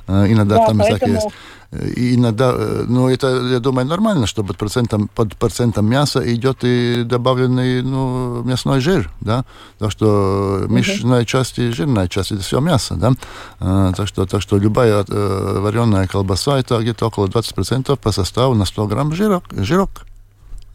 Э, 0.07 0.25
иногда 0.27 0.57
да, 0.57 0.67
там 0.67 0.79
поэтому... 0.79 1.13
есть 1.13 1.27
и 1.95 2.13
иногда, 2.13 2.53
э, 2.55 2.85
ну, 2.87 3.09
это, 3.09 3.27
я 3.51 3.59
думаю, 3.59 3.87
нормально, 3.87 4.27
что 4.27 4.43
под 4.43 4.57
процентом, 4.57 5.09
под 5.15 5.35
процентом 5.35 5.89
мяса 5.89 6.21
идет 6.33 6.59
и 6.61 7.03
добавленный, 7.03 7.81
ну, 7.81 8.43
мясной 8.43 8.79
жир, 8.79 9.09
да, 9.21 9.43
так 9.79 9.89
что 9.89 10.65
мышечная 10.69 11.25
часть 11.25 11.57
и 11.57 11.71
жирная 11.71 12.07
часть, 12.07 12.31
это 12.31 12.41
все 12.41 12.59
мясо, 12.59 12.93
да, 12.93 13.13
а, 13.59 13.91
так 13.93 14.07
что, 14.07 14.27
так 14.27 14.41
что 14.43 14.59
любая 14.59 15.03
э, 15.03 15.59
вареная 15.61 16.05
колбаса, 16.05 16.59
это 16.59 16.77
где-то 16.77 17.07
около 17.07 17.25
20% 17.25 17.95
по 17.97 18.11
составу 18.11 18.53
на 18.53 18.65
100 18.65 18.87
грамм 18.87 19.15
жирок, 19.15 19.45
жирок, 19.51 20.05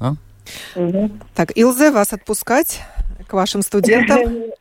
да? 0.00 0.16
Так, 1.34 1.56
Илзе, 1.56 1.92
вас 1.92 2.12
отпускать 2.12 2.80
к 3.28 3.34
вашим 3.34 3.62
студентам? 3.62 4.18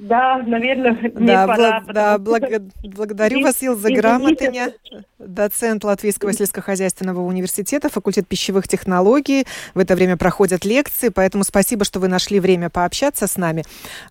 Да, 0.00 0.38
наверное, 0.38 0.92
мне 1.14 1.26
да, 1.26 1.46
пора. 1.46 1.80
Бл- 1.80 1.92
да, 1.92 2.18
благ- 2.18 2.72
благодарю 2.82 3.42
вас, 3.42 3.62
Илза 3.62 3.92
Грамотыня, 3.92 4.72
доцент 5.18 5.84
Латвийского 5.84 6.32
сельскохозяйственного 6.32 7.20
университета, 7.20 7.90
факультет 7.90 8.26
пищевых 8.26 8.66
технологий. 8.66 9.46
В 9.74 9.78
это 9.78 9.94
время 9.94 10.16
проходят 10.16 10.64
лекции, 10.64 11.10
поэтому 11.10 11.44
спасибо, 11.44 11.84
что 11.84 12.00
вы 12.00 12.08
нашли 12.08 12.40
время 12.40 12.70
пообщаться 12.70 13.26
с 13.26 13.36
нами. 13.36 13.64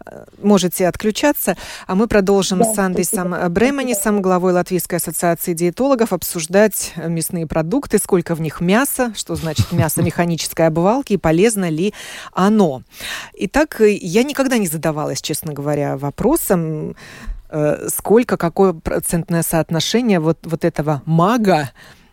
Э, 0.06 0.26
можете 0.42 0.88
отключаться, 0.88 1.58
а 1.88 1.96
мы 1.96 2.08
продолжим 2.08 2.60
да, 2.60 2.66
с 2.66 2.78
Андисом 2.78 3.36
Бременисом, 3.52 4.22
главой 4.22 4.54
Латвийской 4.54 4.96
ассоциации 4.96 5.54
диетологов, 5.54 6.14
обсуждать 6.14 6.94
мясные 6.98 7.48
продукты, 7.48 7.98
сколько 7.98 8.36
в 8.36 8.42
них 8.42 8.62
мяса, 8.62 9.12
что 9.16 9.34
значит 9.34 9.72
мясо 9.72 10.04
механической 10.04 10.68
обвалки 10.68 11.14
и 11.14 11.18
полезно 11.18 11.70
ли 11.70 11.96
оно. 12.32 12.84
Итак, 13.34 13.82
я 13.82 14.24
никогда 14.24 14.60
не 14.60 14.68
задавалась, 14.68 15.22
честно 15.22 15.54
говоря, 15.54 15.79
вопросом, 15.88 16.96
э, 17.50 17.88
сколько, 17.90 18.38
какое 18.38 18.74
процентное 18.74 19.44
соотношение 19.44 20.20
вот, 20.20 20.40
вот 20.44 20.66
этого 20.66 21.02
мага 21.06 21.70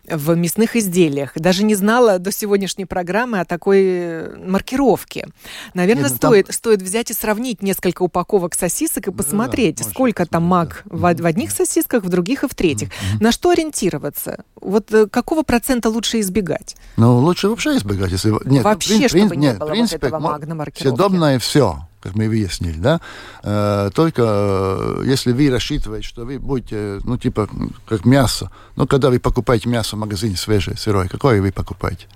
в 0.09 0.35
мясных 0.35 0.75
изделиях. 0.75 1.31
Даже 1.35 1.63
не 1.63 1.75
знала 1.75 2.19
до 2.19 2.31
сегодняшней 2.31 2.85
программы 2.85 3.39
о 3.39 3.45
такой 3.45 3.83
э, 3.83 4.35
маркировке. 4.37 5.27
Наверное, 5.73 6.03
Нет, 6.03 6.11
ну 6.11 6.17
стоит, 6.17 6.45
там... 6.47 6.53
стоит 6.53 6.81
взять 6.81 7.11
и 7.11 7.13
сравнить 7.13 7.61
несколько 7.61 8.03
упаковок 8.03 8.55
сосисок 8.55 9.07
и 9.07 9.11
посмотреть, 9.11 9.77
да, 9.77 9.83
сколько 9.83 10.25
там 10.25 10.43
маг 10.43 10.83
да. 10.85 10.95
в, 10.95 11.21
в 11.21 11.25
одних 11.25 11.51
сосисках, 11.51 12.03
в 12.03 12.09
других 12.09 12.43
и 12.43 12.47
в 12.47 12.55
третьих. 12.55 12.89
Mm-hmm. 12.89 13.21
На 13.23 13.31
что 13.31 13.49
ориентироваться? 13.49 14.43
Вот 14.61 14.93
э, 14.93 15.07
какого 15.07 15.43
процента 15.43 15.89
лучше 15.89 16.21
избегать? 16.21 16.75
Ну, 16.95 17.19
лучше 17.19 17.49
вообще 17.49 17.75
избегать. 17.75 18.11
Если... 18.11 18.33
Нет, 18.45 18.63
вообще, 18.63 18.99
ну, 18.99 19.09
чтобы 19.09 19.35
не 19.35 19.53
было 19.53 19.71
принципе, 19.71 19.97
вот 19.97 20.07
этого 20.07 20.19
маг 20.19 20.47
на 20.47 20.55
маркировке. 20.55 20.89
Съедобное 20.89 21.39
все 21.39 21.81
как 22.01 22.15
мы 22.15 22.29
выяснили, 22.29 22.77
да, 22.77 23.01
э, 23.43 23.89
только 23.93 24.23
э, 24.25 25.03
если 25.05 25.31
вы 25.31 25.49
рассчитываете, 25.49 26.07
что 26.07 26.25
вы 26.25 26.39
будете, 26.39 26.99
ну, 27.03 27.17
типа, 27.17 27.49
как 27.87 28.05
мясо, 28.05 28.51
ну, 28.75 28.87
когда 28.87 29.09
вы 29.09 29.19
покупаете 29.19 29.69
мясо 29.69 29.95
в 29.95 29.99
магазине 29.99 30.35
свежее, 30.35 30.77
сырое, 30.77 31.07
какое 31.07 31.41
вы 31.41 31.51
покупаете? 31.51 32.07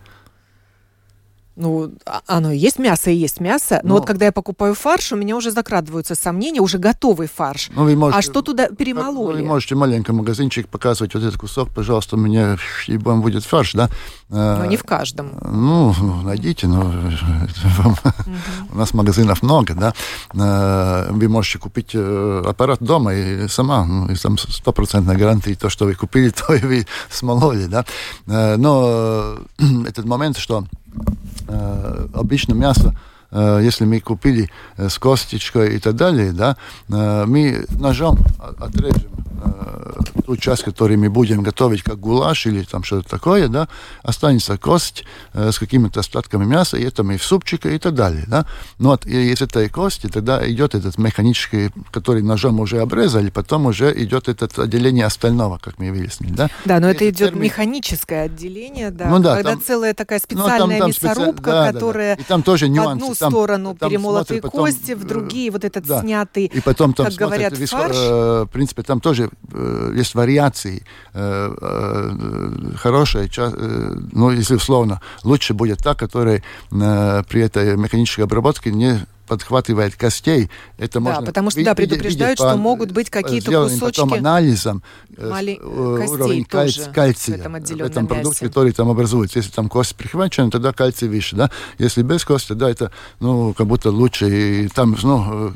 Ну, 1.62 1.92
а, 2.08 2.22
оно 2.26 2.52
есть 2.52 2.80
мясо 2.80 3.12
и 3.12 3.16
есть 3.16 3.40
мясо, 3.40 3.80
но, 3.84 3.90
но 3.90 3.96
вот 3.96 4.08
когда 4.08 4.26
я 4.26 4.32
покупаю 4.32 4.74
фарш, 4.74 5.12
у 5.12 5.16
меня 5.16 5.36
уже 5.36 5.52
закрадываются 5.52 6.16
сомнения, 6.16 6.60
уже 6.60 6.80
готовый 6.80 7.28
фарш. 7.28 7.70
Ну, 7.76 7.84
вы 7.84 7.96
можете, 7.96 8.18
а 8.18 8.22
что 8.24 8.42
туда 8.42 8.68
перемололи? 8.70 9.38
Ну, 9.38 9.44
вы 9.44 9.48
можете 9.48 9.76
маленький 9.76 10.12
магазинчик 10.12 10.68
показывать 10.68 11.14
вот 11.14 11.24
этот 11.24 11.40
кусок, 11.40 11.70
пожалуйста, 11.70 12.16
у 12.16 12.20
меня 12.20 12.58
и 12.88 12.98
вам 12.98 13.22
будет 13.22 13.44
фарш, 13.44 13.74
да? 13.74 13.92
Но 14.30 14.66
не 14.66 14.76
в 14.76 14.84
каждом. 14.84 15.34
Ну, 15.42 15.94
найдите, 16.24 16.66
но 16.66 16.82
у 18.72 18.78
нас 18.78 18.96
магазинов 18.96 19.44
много, 19.44 19.76
да? 19.76 19.94
Вы 21.12 21.30
можете 21.30 21.60
купить 21.60 21.92
э, 21.94 22.44
аппарат 22.44 22.82
дома 22.82 23.14
и 23.14 23.48
сама, 23.48 23.86
ну, 23.86 24.08
и 24.08 24.16
там 24.16 24.40
стопроцентная 24.40 25.16
гарантия, 25.16 25.54
то, 25.54 25.70
что 25.70 25.86
вы 25.86 25.94
купили, 25.94 26.30
то 26.48 26.56
и 26.56 26.62
вы 26.62 26.88
смололи, 27.12 27.66
да? 27.66 27.86
Э, 28.26 28.56
но 28.58 29.38
этот 29.86 30.06
момент, 30.06 30.38
что 30.38 30.62
Э, 30.62 30.81
обычно 32.14 32.54
мясо, 32.54 32.90
э, 32.90 32.94
если 33.32 33.86
мы 33.86 34.00
купили 34.00 34.50
э, 34.78 34.90
с 34.90 34.98
косточкой 34.98 35.76
и 35.76 35.80
так 35.80 35.96
далее, 35.96 36.32
да, 36.32 36.58
мы 36.88 37.66
ножом 37.80 38.20
отрежем 38.60 39.10
ту 40.26 40.38
часть, 40.38 40.64
которую 40.64 41.00
мы 41.00 41.10
будем 41.10 41.44
готовить 41.44 41.84
как 41.84 42.00
гулаш 42.00 42.46
или 42.46 42.64
там 42.64 42.84
что-то 42.84 43.10
такое, 43.10 43.48
да, 43.48 43.68
останется 44.04 44.58
кость 44.58 45.04
э, 45.34 45.52
с 45.52 45.60
какими-то 45.60 46.00
остатками 46.00 46.46
мяса, 46.46 46.78
и 46.78 46.84
это 46.84 47.04
мы 47.04 47.18
в 47.18 47.24
супчик 47.24 47.66
и 47.66 47.78
так 47.78 47.96
далее, 47.96 48.24
да. 48.28 48.46
Но 48.80 48.90
вот 48.90 49.06
из 49.06 49.42
этой 49.42 49.70
кости 49.70 50.08
тогда 50.08 50.48
идет 50.50 50.76
этот 50.76 50.98
механический, 50.98 51.72
который 51.92 52.22
ножом 52.22 52.60
уже 52.60 52.80
обрезали, 52.80 53.30
потом 53.30 53.66
уже 53.66 53.92
идет 54.04 54.30
это 54.30 54.48
отделение 54.62 55.06
остального, 55.06 55.58
как 55.58 55.80
мы 55.80 55.92
выяснили, 55.92 56.34
да. 56.34 56.50
Да, 56.66 56.80
но 56.80 56.90
и 56.90 56.94
это 56.94 57.10
идет 57.10 57.32
термин... 57.32 57.44
механическое 57.44 58.24
отделение, 58.24 58.92
да, 58.92 59.10
ну, 59.10 59.20
да 59.20 59.36
когда 59.36 59.52
там, 59.52 59.62
целая 59.62 59.94
такая 59.94 60.20
специальная 60.20 60.80
ну, 60.80 60.94
там, 60.94 60.94
там 60.94 61.10
мясорубка, 61.10 61.42
специ... 61.42 61.52
да, 61.52 61.74
которая 61.74 62.16
да, 62.16 62.16
да. 62.18 62.22
И 62.22 62.26
там 62.26 62.44
тоже 62.44 62.70
нюансы. 62.70 63.04
одну 63.04 63.16
там, 63.22 63.32
сторону 63.32 63.76
там 63.80 63.90
перемолотые 63.90 64.42
смотри, 64.42 64.60
кости, 64.60 64.94
потом, 64.94 65.00
в 65.00 65.08
другие 65.08 65.52
вот 65.52 65.64
этот 65.64 65.86
да. 65.86 66.02
снятый, 66.02 66.46
и 66.46 66.62
потом 66.62 66.94
там 66.94 67.06
как 67.06 67.14
смотрят, 67.14 67.54
говорят, 67.54 67.70
фарш. 67.70 67.96
Э, 67.96 68.44
в 68.48 68.50
принципе, 68.52 68.84
там 68.84 69.00
тоже 69.00 69.30
э, 69.54 69.94
есть 69.96 70.16
вариации. 70.16 70.84
Э, 71.14 71.54
э, 71.62 72.76
хорошая, 72.78 73.30
э, 73.36 73.96
ну, 74.12 74.32
если 74.32 74.56
условно, 74.56 75.02
лучше 75.24 75.54
будет 75.54 75.80
та, 75.80 75.96
которая 75.96 76.44
при 76.70 77.42
этой 77.42 77.78
механической 77.78 78.22
обработке 78.22 78.72
не 78.72 79.06
подхватывает 79.32 79.96
костей. 79.96 80.50
Это 80.78 80.96
да, 80.96 81.00
можно 81.00 81.26
потому 81.26 81.52
что 81.52 81.64
да, 81.64 81.74
предупреждают, 81.74 82.38
видеть, 82.38 82.52
что 82.52 82.58
могут 82.58 82.92
быть 82.92 83.10
какие-то 83.10 83.64
кусочки 83.64 84.02
потом 84.02 84.14
анализом 84.14 84.84
Мали... 85.18 85.58
уровень 85.58 86.44
кальци... 86.44 86.92
кальция 86.94 87.38
в 87.38 87.40
этом, 87.40 87.54
в 87.54 87.82
этом 87.82 88.08
продукте, 88.08 88.46
который 88.46 88.74
там 88.74 88.90
образуется. 88.90 89.40
Если 89.40 89.52
там 89.52 89.70
кость 89.70 89.96
прихвачена, 89.96 90.52
тогда 90.52 90.74
кальций 90.74 91.08
выше. 91.08 91.38
Да? 91.38 91.50
Если 91.78 92.02
без 92.02 92.26
кости, 92.26 92.52
да, 92.52 92.70
это 92.70 92.92
ну, 93.22 93.54
как 93.54 93.68
будто 93.68 93.90
лучше. 93.90 94.66
И 94.66 94.68
там 94.68 94.98
ну, 95.02 95.54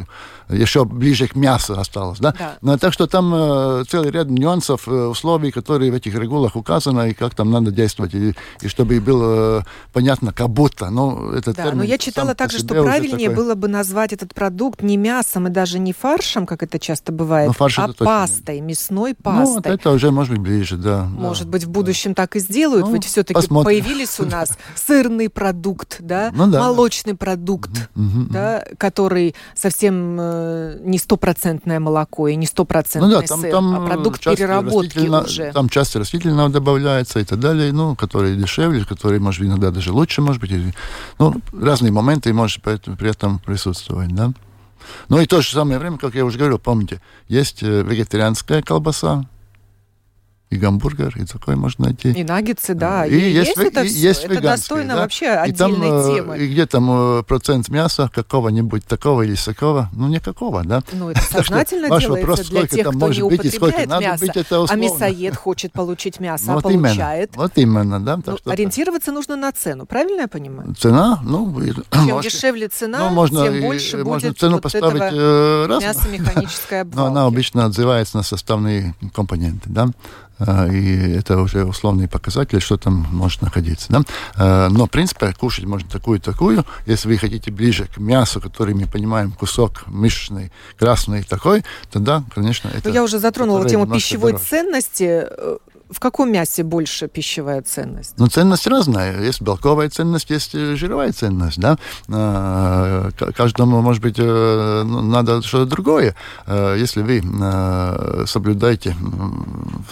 еще 0.50 0.86
ближе 0.86 1.28
к 1.28 1.36
мясу 1.36 1.80
осталось. 1.80 2.20
Да? 2.20 2.34
Да. 2.38 2.58
Но, 2.62 2.78
так 2.78 2.94
что 2.94 3.08
там 3.08 3.34
э, 3.34 3.84
целый 3.90 4.12
ряд 4.12 4.30
нюансов, 4.30 4.88
э, 4.88 4.92
условий, 4.92 5.52
которые 5.52 5.92
в 5.92 5.96
этих 5.96 6.16
регулах 6.16 6.56
указаны, 6.56 7.12
и 7.12 7.14
как 7.14 7.34
там 7.36 7.52
надо 7.52 7.72
действовать, 7.72 8.14
и, 8.14 8.36
и 8.62 8.68
чтобы 8.68 9.00
было 9.00 9.60
э, 9.60 9.64
понятно, 9.92 10.32
как 10.34 10.50
будто. 10.50 10.90
Ну, 10.90 11.32
это 11.32 11.54
да, 11.54 11.72
но 11.72 11.84
я 11.84 11.98
читала 11.98 12.36
также, 12.36 12.60
что 12.60 12.84
правильнее 12.84 13.30
такой... 13.30 13.44
было 13.44 13.56
бы 13.56 13.65
назвать 13.68 14.14
этот 14.14 14.34
продукт 14.34 14.82
не 14.82 14.98
мясом 14.98 15.48
и 15.48 15.50
даже 15.50 15.80
не 15.80 15.94
фаршем, 15.94 16.46
как 16.46 16.64
это 16.64 16.80
часто 16.80 17.12
бывает, 17.12 17.48
ну, 17.48 17.66
а 17.66 17.88
пастой, 17.94 18.58
точно. 18.58 18.66
мясной 18.66 19.14
пастой. 19.16 19.46
Ну, 19.46 19.54
вот 19.56 19.66
это 19.68 19.92
уже 19.92 20.12
может 20.12 20.34
быть 20.34 20.42
ближе, 20.42 20.78
да. 20.78 21.06
Может 21.06 21.46
да, 21.46 21.52
быть, 21.52 21.64
в 21.64 21.70
будущем 21.70 22.12
да. 22.12 22.24
так 22.24 22.36
и 22.36 22.40
сделают, 22.40 22.86
ну, 22.86 22.94
ведь 22.94 23.06
все-таки 23.06 23.48
появились 23.48 24.20
у 24.20 24.26
нас 24.26 24.58
сырный 24.76 25.30
продукт, 25.30 25.98
да, 26.00 26.32
ну, 26.34 26.48
да. 26.48 26.60
молочный 26.60 27.16
продукт, 27.16 27.72
да, 27.96 28.64
который 28.78 29.36
совсем 29.56 30.16
Э, 30.36 30.78
не 30.82 30.98
стопроцентное 30.98 31.80
молоко 31.80 32.28
и 32.28 32.36
не 32.36 32.46
стопроцентный 32.46 33.10
ну, 33.10 33.22
да, 33.22 33.28
там, 33.28 33.42
сыр, 33.42 33.52
там 33.52 33.76
а 33.76 33.88
продукт 33.88 34.24
переработки 34.24 35.08
уже. 35.08 35.52
Там 35.52 35.70
часть 35.70 35.96
растительного 35.96 36.50
добавляется 36.50 37.20
и 37.20 37.24
так 37.24 37.40
далее, 37.40 37.72
ну, 37.72 37.96
которые 37.96 38.36
дешевле, 38.36 38.86
которые, 38.86 39.20
может 39.20 39.42
быть, 39.42 39.50
иногда 39.50 39.72
даже 39.72 39.92
лучше, 39.92 40.22
может 40.22 40.42
быть. 40.42 40.52
ну, 41.20 41.36
разные 41.54 41.92
моменты 41.92 42.34
может 42.34 42.62
при 42.62 43.10
этом 43.10 43.40
присутствовать, 43.46 44.14
да. 44.14 44.34
Ну 45.10 45.20
и 45.20 45.26
в 45.26 45.28
то 45.28 45.42
же 45.42 45.50
самое 45.50 45.80
время, 45.80 45.98
как 45.98 46.16
я 46.16 46.26
уже 46.26 46.38
говорил, 46.38 46.60
помните, 46.60 47.02
есть 47.28 47.64
э, 47.64 47.82
вегетарианская 47.84 48.62
колбаса, 48.62 49.26
и 50.52 50.58
гамбургер, 50.58 51.18
и 51.18 51.26
такое 51.26 51.56
можно 51.56 51.86
найти. 51.86 52.12
И 52.12 52.24
наггетсы, 52.24 52.76
да. 52.76 53.06
И, 53.06 53.16
и 53.16 53.32
есть, 53.32 53.58
есть 53.58 53.58
это 53.58 53.84
и, 53.84 53.88
все. 53.88 54.00
Есть 54.00 54.24
это 54.26 54.42
достойно 54.42 54.96
да? 54.96 55.02
вообще 55.02 55.28
отдельной 55.30 55.88
и 55.88 55.90
там, 55.90 56.00
э, 56.00 56.16
темы. 56.16 56.38
И 56.38 56.48
где 56.48 56.66
там 56.66 57.20
э, 57.20 57.24
процент 57.24 57.70
мяса 57.70 58.10
какого-нибудь 58.14 58.86
такого 58.86 59.24
или 59.24 59.36
сякого? 59.36 59.90
Ну, 59.94 60.08
никакого, 60.08 60.64
да? 60.64 60.84
Ну, 60.94 61.10
это 61.10 61.22
сознательно 61.30 61.88
делается 61.88 62.10
вопрос, 62.10 62.40
для 62.50 62.68
тех, 62.68 62.88
кто 62.88 63.12
не 63.12 63.22
употребляет 63.24 63.90
мясо. 63.90 64.68
А 64.70 64.76
мясоед 64.76 65.36
хочет 65.36 65.74
получить 65.74 66.20
мясо, 66.20 66.54
а 66.54 66.62
получает. 66.62 67.36
Вот 67.36 67.54
именно, 67.56 68.00
да. 68.00 68.20
Ну, 68.26 68.38
ориентироваться 68.46 69.12
нужно 69.12 69.36
на 69.36 69.52
цену, 69.52 69.86
правильно 69.86 70.22
я 70.22 70.28
понимаю? 70.28 70.76
Цена? 70.76 71.20
Ну, 71.24 71.46
Чем 71.92 72.22
дешевле 72.22 72.68
цена, 72.68 73.10
ну, 73.10 73.28
тем 73.28 73.62
больше 73.62 74.04
будет 74.04 74.38
цену 74.38 74.60
поставить 74.60 75.02
э, 75.12 75.80
мясо 75.82 76.08
механическое. 76.10 76.86
Но 76.94 77.06
она 77.08 77.26
обычно 77.26 77.66
отзывается 77.66 78.18
на 78.18 78.24
составные 78.24 78.96
компоненты, 79.14 79.70
да? 79.70 79.88
А, 80.40 80.68
и 80.68 81.14
это 81.14 81.40
уже 81.40 81.66
условный 81.66 82.08
показатель, 82.08 82.62
что 82.62 82.78
там 82.78 83.08
может 83.12 83.42
находиться. 83.42 83.88
Да? 83.90 84.02
А, 84.36 84.70
но, 84.70 84.86
в 84.86 84.90
принципе, 84.90 85.34
кушать 85.34 85.66
можно 85.66 85.90
такую 85.90 86.20
и 86.20 86.22
такую. 86.22 86.66
Если 86.86 87.08
вы 87.08 87.18
хотите 87.18 87.52
ближе 87.52 87.88
к 87.94 87.98
мясу, 87.98 88.42
который 88.42 88.74
мы 88.74 88.88
понимаем, 88.88 89.32
кусок 89.32 89.84
мышечный, 89.88 90.52
красный 90.78 91.24
такой, 91.24 91.64
тогда, 91.92 92.24
конечно, 92.34 92.70
это... 92.70 92.90
Но 92.90 92.96
я 92.96 93.04
уже 93.04 93.20
затронула 93.20 93.68
тему 93.68 93.88
пищевой 93.88 94.34
дороже. 94.34 94.50
ценности 94.50 95.28
в 95.96 96.00
каком 96.02 96.30
мясе 96.30 96.64
больше 96.64 97.08
пищевая 97.08 97.62
ценность? 97.62 98.16
Ну, 98.18 98.28
ценность 98.28 98.68
разная. 98.68 99.22
Есть 99.22 99.42
белковая 99.42 99.90
ценность, 99.90 100.30
есть 100.30 100.52
жировая 100.52 101.14
ценность, 101.14 101.58
да. 101.58 101.78
А, 102.10 103.12
каждому, 103.34 103.82
может 103.82 104.02
быть, 104.02 104.16
э, 104.18 104.84
ну, 104.86 105.02
надо 105.02 105.42
что-то 105.42 105.66
другое. 105.66 106.14
А, 106.48 106.76
если 106.76 107.02
вы 107.02 107.24
а, 107.42 108.26
соблюдаете, 108.28 108.94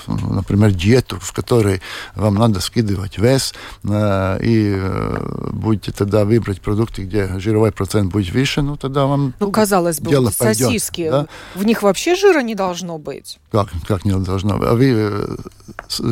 например, 0.07 0.71
диету, 0.71 1.19
в 1.21 1.31
которой 1.31 1.81
вам 2.15 2.35
надо 2.35 2.59
скидывать 2.59 3.17
вес, 3.17 3.53
и 3.85 4.75
э, 4.77 5.49
будете 5.53 5.93
тогда 5.93 6.25
выбрать 6.25 6.59
продукты, 6.59 7.03
где 7.03 7.39
жировой 7.39 7.71
процент 7.71 8.11
будет 8.11 8.33
выше, 8.33 8.61
ну, 8.61 8.75
тогда 8.75 9.05
вам 9.05 9.33
Ну, 9.39 9.51
казалось 9.51 10.01
бы, 10.01 10.09
дело 10.09 10.31
сосиски, 10.31 11.09
пойдет, 11.09 11.27
да? 11.55 11.59
в 11.59 11.63
них 11.63 11.81
вообще 11.81 12.15
жира 12.15 12.41
не 12.41 12.55
должно 12.55 12.97
быть. 12.97 13.39
Как, 13.53 13.69
как 13.87 14.03
не 14.03 14.11
должно? 14.19 14.55
А 14.55 14.73
вы 14.73 14.93
э, 14.93 15.35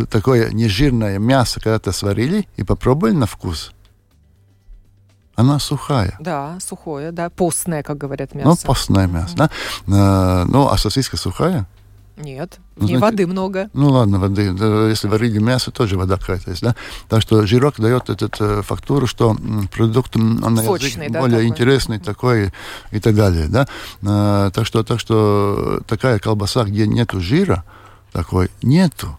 такое 0.10 0.52
нежирное 0.52 1.20
мясо 1.20 1.60
когда-то 1.60 1.92
сварили 1.92 2.48
и 2.58 2.64
попробовали 2.64 3.14
на 3.14 3.26
вкус? 3.26 3.72
она 5.36 5.58
сухая. 5.60 6.16
Да, 6.20 6.58
сухое, 6.60 7.12
да, 7.12 7.30
постное, 7.32 7.82
как 7.82 7.98
говорят, 7.98 8.34
Ну, 8.36 8.42
мясо. 8.52 8.66
постное 8.68 9.08
мясо, 9.08 9.36
да. 9.36 9.50
Э, 9.88 10.46
Ну, 10.46 10.68
а 10.70 10.78
сосиска 10.78 11.18
сухая? 11.18 11.66
Нет, 12.18 12.60
в 12.76 12.82
Ну, 12.82 12.88
ней 12.88 12.98
воды 12.98 13.26
много. 13.26 13.70
Ну 13.74 13.90
ладно, 13.90 14.20
воды. 14.20 14.44
Если 14.90 15.08
варили 15.08 15.40
мясо, 15.40 15.72
тоже 15.72 15.98
вода 15.98 16.18
какая-то 16.18 16.52
есть, 16.52 16.62
да. 16.62 16.76
Так 17.10 17.22
что 17.24 17.44
жирок 17.48 17.76
дает 17.80 18.10
эту 18.12 18.62
фактуру, 18.62 19.08
что 19.08 19.36
продукт 19.72 20.16
он 20.16 20.36
на 20.54 20.62
язык 20.62 20.82
Сочный, 20.82 21.10
да, 21.10 21.22
более 21.22 21.38
такой? 21.40 21.48
интересный 21.50 22.00
такой 22.00 22.54
и 22.92 23.00
так 23.00 23.16
далее, 23.16 23.48
да. 23.48 23.68
Э, 24.04 24.52
Так 24.54 24.68
что, 24.68 24.84
так 24.84 25.00
что 25.00 25.82
такая 25.88 26.20
колбаса, 26.20 26.66
где 26.66 26.86
нету 26.86 27.20
жира, 27.20 27.64
такой 28.12 28.52
нету. 28.62 29.18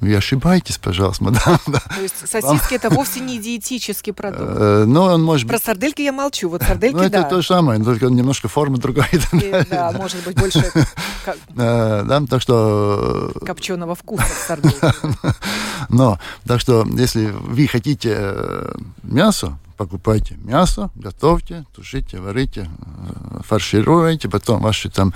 Вы 0.00 0.14
ошибаетесь, 0.14 0.76
пожалуйста, 0.76 1.24
мадам. 1.24 1.58
да. 1.66 1.80
То 1.94 2.02
есть 2.02 2.28
сосиски 2.28 2.74
это 2.74 2.90
вовсе 2.90 3.20
не 3.20 3.38
диетический 3.38 4.12
продукт. 4.12 4.42
Э, 4.44 4.84
Но 4.86 5.04
он 5.04 5.22
может 5.22 5.48
Про 5.48 5.56
быть... 5.56 5.64
сардельки 5.64 6.02
я 6.02 6.12
молчу. 6.12 6.50
Вот 6.50 6.62
сардельки, 6.66 6.94
Ну, 6.96 7.02
это 7.02 7.22
да. 7.22 7.24
то 7.24 7.40
же 7.40 7.46
самое, 7.46 7.82
только 7.82 8.06
немножко 8.06 8.48
форма 8.48 8.76
другая. 8.76 9.08
и 9.10 9.16
И, 9.16 9.20
далее. 9.50 9.66
да, 9.70 9.92
может 9.92 10.22
быть, 10.24 10.36
больше 10.38 10.70
Э, 11.56 12.02
Да, 12.06 12.22
так 12.28 12.42
что 12.42 13.32
копченого 13.44 13.94
вкуса 13.94 14.24
в 14.26 14.46
сардельке. 14.46 14.92
Но, 15.88 16.18
так 16.46 16.60
что, 16.60 16.86
если 16.92 17.26
вы 17.30 17.66
хотите 17.66 18.14
э, 18.18 18.72
мясо, 19.02 19.58
покупайте 19.76 20.36
мясо, 20.44 20.90
готовьте, 20.94 21.64
тушите, 21.74 22.18
варите, 22.20 22.68
э, 22.80 23.40
фаршируйте, 23.44 24.28
потом 24.28 24.62
ваши 24.62 24.88
там 24.90 25.12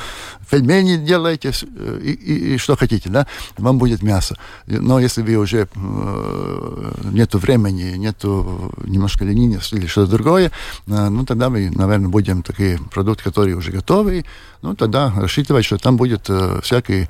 пельмени 0.50 0.96
делайте, 0.96 1.48
э, 1.50 2.00
и, 2.02 2.10
и- 2.12 2.54
и 2.54 2.58
что 2.58 2.76
хотите, 2.76 3.08
да, 3.10 3.26
вам 3.58 3.78
будет 3.78 4.02
мясо. 4.02 4.36
Но 4.66 5.00
если 5.00 5.22
вы 5.22 5.36
уже 5.36 5.68
э, 5.74 6.92
нету 7.12 7.38
времени, 7.38 7.96
нету 7.96 8.72
немножко 8.84 9.24
ленивости 9.24 9.74
или 9.76 9.86
что-то 9.86 10.12
другое, 10.12 10.50
ну, 10.86 11.24
тогда 11.24 11.48
мы, 11.50 11.70
наверное, 11.70 12.08
будем 12.08 12.42
такие 12.42 12.78
продукты, 12.90 13.24
которые 13.24 13.56
уже 13.56 13.72
готовы, 13.72 14.24
ну, 14.62 14.74
тогда 14.74 15.12
рассчитывать, 15.16 15.64
что 15.64 15.78
там 15.78 15.96
будет 15.96 16.28
всякие 16.62 17.08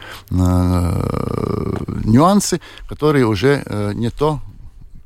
нюансы, 2.04 2.60
которые 2.88 3.26
уже 3.26 3.62
не 3.94 4.10
то 4.10 4.40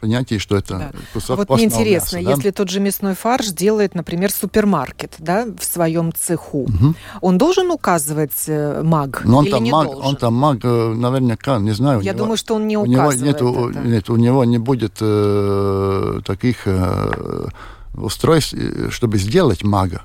понятие, 0.04 0.38
что 0.38 0.56
это 0.56 0.74
Да. 0.78 0.90
кусок 1.14 1.38
Вот 1.38 1.50
мне 1.50 1.64
интересно, 1.64 2.16
мяса, 2.18 2.24
да? 2.28 2.30
если 2.36 2.50
тот 2.50 2.68
же 2.68 2.80
мясной 2.80 3.14
фарш 3.14 3.46
делает, 3.48 3.94
например, 3.94 4.30
супермаркет, 4.30 5.14
да, 5.18 5.46
в 5.58 5.64
своем 5.64 6.12
цеху, 6.12 6.66
Мгм. 6.68 6.94
он 7.22 7.38
должен 7.38 7.70
указывать 7.70 8.44
э, 8.48 8.82
МАГ 8.82 9.22
Но 9.24 9.38
он 9.38 9.44
или 9.44 9.52
там 9.52 9.64
не 9.64 9.72
маг, 9.72 9.86
должен? 9.86 10.04
он 10.06 10.16
там 10.16 10.34
маг, 10.34 10.58
э, 10.62 10.94
наверняка, 10.94 11.58
не 11.58 11.72
знаю. 11.72 12.00
Я 12.00 12.12
него- 12.12 12.18
думаю, 12.24 12.36
что 12.36 12.54
он 12.56 12.66
не 12.68 12.76
у 12.76 12.84
него 12.86 13.02
указывает 13.04 13.40
нету, 13.40 13.70
нет, 13.84 14.10
у 14.10 14.16
него 14.16 14.44
не 14.44 14.58
будет 14.58 14.92
э, 15.00 16.20
таких 16.26 16.56
э, 16.66 17.48
устройств, 17.96 18.54
э, 18.54 18.90
чтобы 18.90 19.16
сделать 19.18 19.64
мага. 19.64 20.02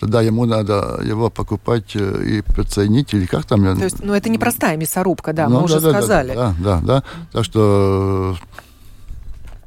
Тогда 0.00 0.20
ему 0.22 0.44
надо 0.44 1.00
его 1.10 1.30
покупать 1.30 1.96
и 1.96 2.42
приценить, 2.42 3.14
или 3.14 3.24
как 3.26 3.44
там? 3.46 3.64
То 3.78 3.84
есть, 3.84 4.04
ну, 4.04 4.12
это 4.12 4.28
не 4.28 4.36
простая 4.38 4.76
мясорубка, 4.76 5.32
да, 5.32 5.48
Ну, 5.48 5.58
мы 5.60 5.64
уже 5.64 5.80
да, 5.80 5.80
да, 5.80 5.92
да, 5.92 5.98
сказали. 5.98 6.34
Да, 6.34 6.54
да, 6.62 6.80
да. 6.84 7.02
Так 7.32 7.44
что, 7.44 8.36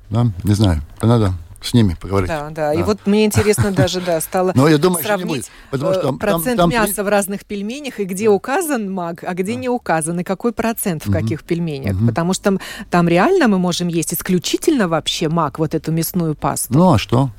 да, 0.09 0.27
не 0.43 0.53
знаю, 0.53 0.81
надо 1.01 1.33
с 1.61 1.73
ними 1.73 1.93
поговорить. 1.99 2.29
Да, 2.29 2.49
да. 2.51 2.73
И 2.73 2.77
Да. 2.77 2.85
вот 2.85 3.05
мне 3.05 3.25
интересно 3.25 3.71
даже, 3.71 3.99
да, 3.99 4.21
стало 4.21 4.51
Но 4.55 4.69
я 4.69 4.77
думаю, 4.77 5.03
что 5.03 5.13
не 5.13 5.17
сравнить 5.17 5.27
будет. 5.43 5.51
Потому 5.71 5.91
э, 5.91 5.93
что 5.95 6.03
там- 6.03 6.17
процент 6.19 6.57
там- 6.57 6.69
мяса 6.69 7.03
в 7.03 7.07
разных 7.09 7.45
пельменях 7.45 7.99
и 7.99 8.05
где 8.05 8.29
указан 8.29 8.89
маг, 8.91 9.25
а 9.27 9.33
где 9.33 9.55
не 9.55 9.67
указан, 9.67 10.21
и 10.21 10.23
какой 10.23 10.53
процент 10.53 11.03
в 11.03 11.09
Мгм. 11.09 11.19
каких 11.19 11.43
пельменях. 11.43 11.95
Мгм. 11.95 12.07
Потому 12.07 12.33
что 12.33 12.43
там, 12.45 12.59
там 12.89 13.07
реально 13.09 13.49
мы 13.49 13.59
можем 13.59 13.89
есть 13.89 14.13
исключительно 14.13 14.87
вообще 14.87 15.27
маг, 15.27 15.59
вот 15.59 15.75
эту 15.75 15.91
мясную 15.91 16.33
пасту. 16.33 16.73
Ну, 16.73 16.93
а 16.93 16.97
что? 16.97 17.29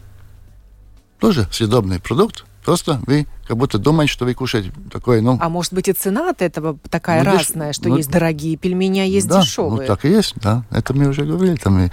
Тоже 1.18 1.46
съедобный 1.50 1.98
продукт. 2.00 2.44
Просто 2.64 3.00
вы 3.06 3.26
как 3.48 3.56
будто 3.56 3.78
думаете, 3.78 4.12
что 4.12 4.26
вы 4.26 4.34
кушаете 4.34 4.70
такой, 4.92 5.22
ну... 5.22 5.38
А 5.40 5.48
может 5.48 5.72
быть 5.72 5.88
и 5.88 5.92
цена 5.94 6.28
от 6.28 6.42
этого 6.42 6.78
такая 6.90 7.24
Ну, 7.24 7.30
деш- 7.30 7.38
разная, 7.38 7.72
что 7.72 7.88
ну, 7.88 7.96
есть 7.96 8.10
дорогие 8.10 8.56
пельмени, 8.58 9.00
а 9.00 9.04
есть 9.04 9.28
да, 9.28 9.40
дешевые. 9.40 9.80
Ну, 9.80 9.86
так 9.86 10.04
и 10.04 10.08
есть, 10.10 10.34
да. 10.36 10.62
Это 10.70 10.92
мы 10.92 11.08
уже 11.08 11.24
говорили. 11.24 11.56
Там 11.56 11.78
и 11.80 11.90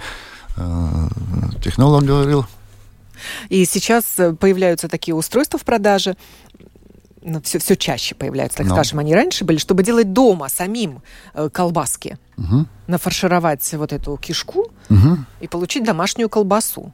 технолог 1.62 2.04
говорил. 2.04 2.46
И 3.48 3.64
сейчас 3.64 4.04
э, 4.18 4.32
появляются 4.32 4.88
такие 4.88 5.14
устройства 5.14 5.58
в 5.58 5.64
продаже, 5.64 6.16
все, 7.42 7.58
все 7.58 7.76
чаще 7.76 8.14
появляются, 8.14 8.58
так 8.58 8.68
Ну. 8.68 8.74
скажем, 8.74 9.00
они 9.00 9.12
раньше 9.14 9.44
были, 9.44 9.58
чтобы 9.58 9.82
делать 9.82 10.12
дома 10.12 10.48
самим 10.48 11.02
э, 11.34 11.48
колбаски, 11.52 12.16
Мгм, 12.36 12.68
нафаршировать 12.86 13.74
вот 13.74 13.92
эту 13.92 14.16
кишку 14.18 14.70
мгм, 14.88 15.26
и 15.40 15.48
получить 15.48 15.84
домашнюю 15.84 16.28
колбасу. 16.28 16.92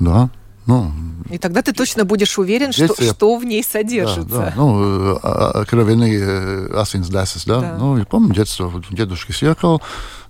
да. 0.00 0.30
Ну, 0.68 0.90
И 1.30 1.38
тогда 1.38 1.62
ты 1.62 1.72
точно 1.72 2.04
будешь 2.04 2.36
уверен, 2.40 2.72
что, 2.72 2.92
я- 2.98 3.12
что 3.12 3.36
в 3.36 3.44
ней 3.44 3.62
да, 3.62 3.68
содержится. 3.70 4.26
да. 4.36 4.52
Ну, 4.56 5.14
э, 5.14 5.18
а- 5.22 5.50
а- 5.60 5.64
кровяные 5.64 6.18
э, 6.20 6.80
асинсдесес, 6.80 7.44
да. 7.44 7.60
Да. 7.60 7.76
Ну, 7.78 7.96
я 7.98 8.04
помню, 8.04 8.34
детство, 8.34 8.66
вот 8.66 8.84
дедушка 8.90 9.32
съехал, 9.32 9.80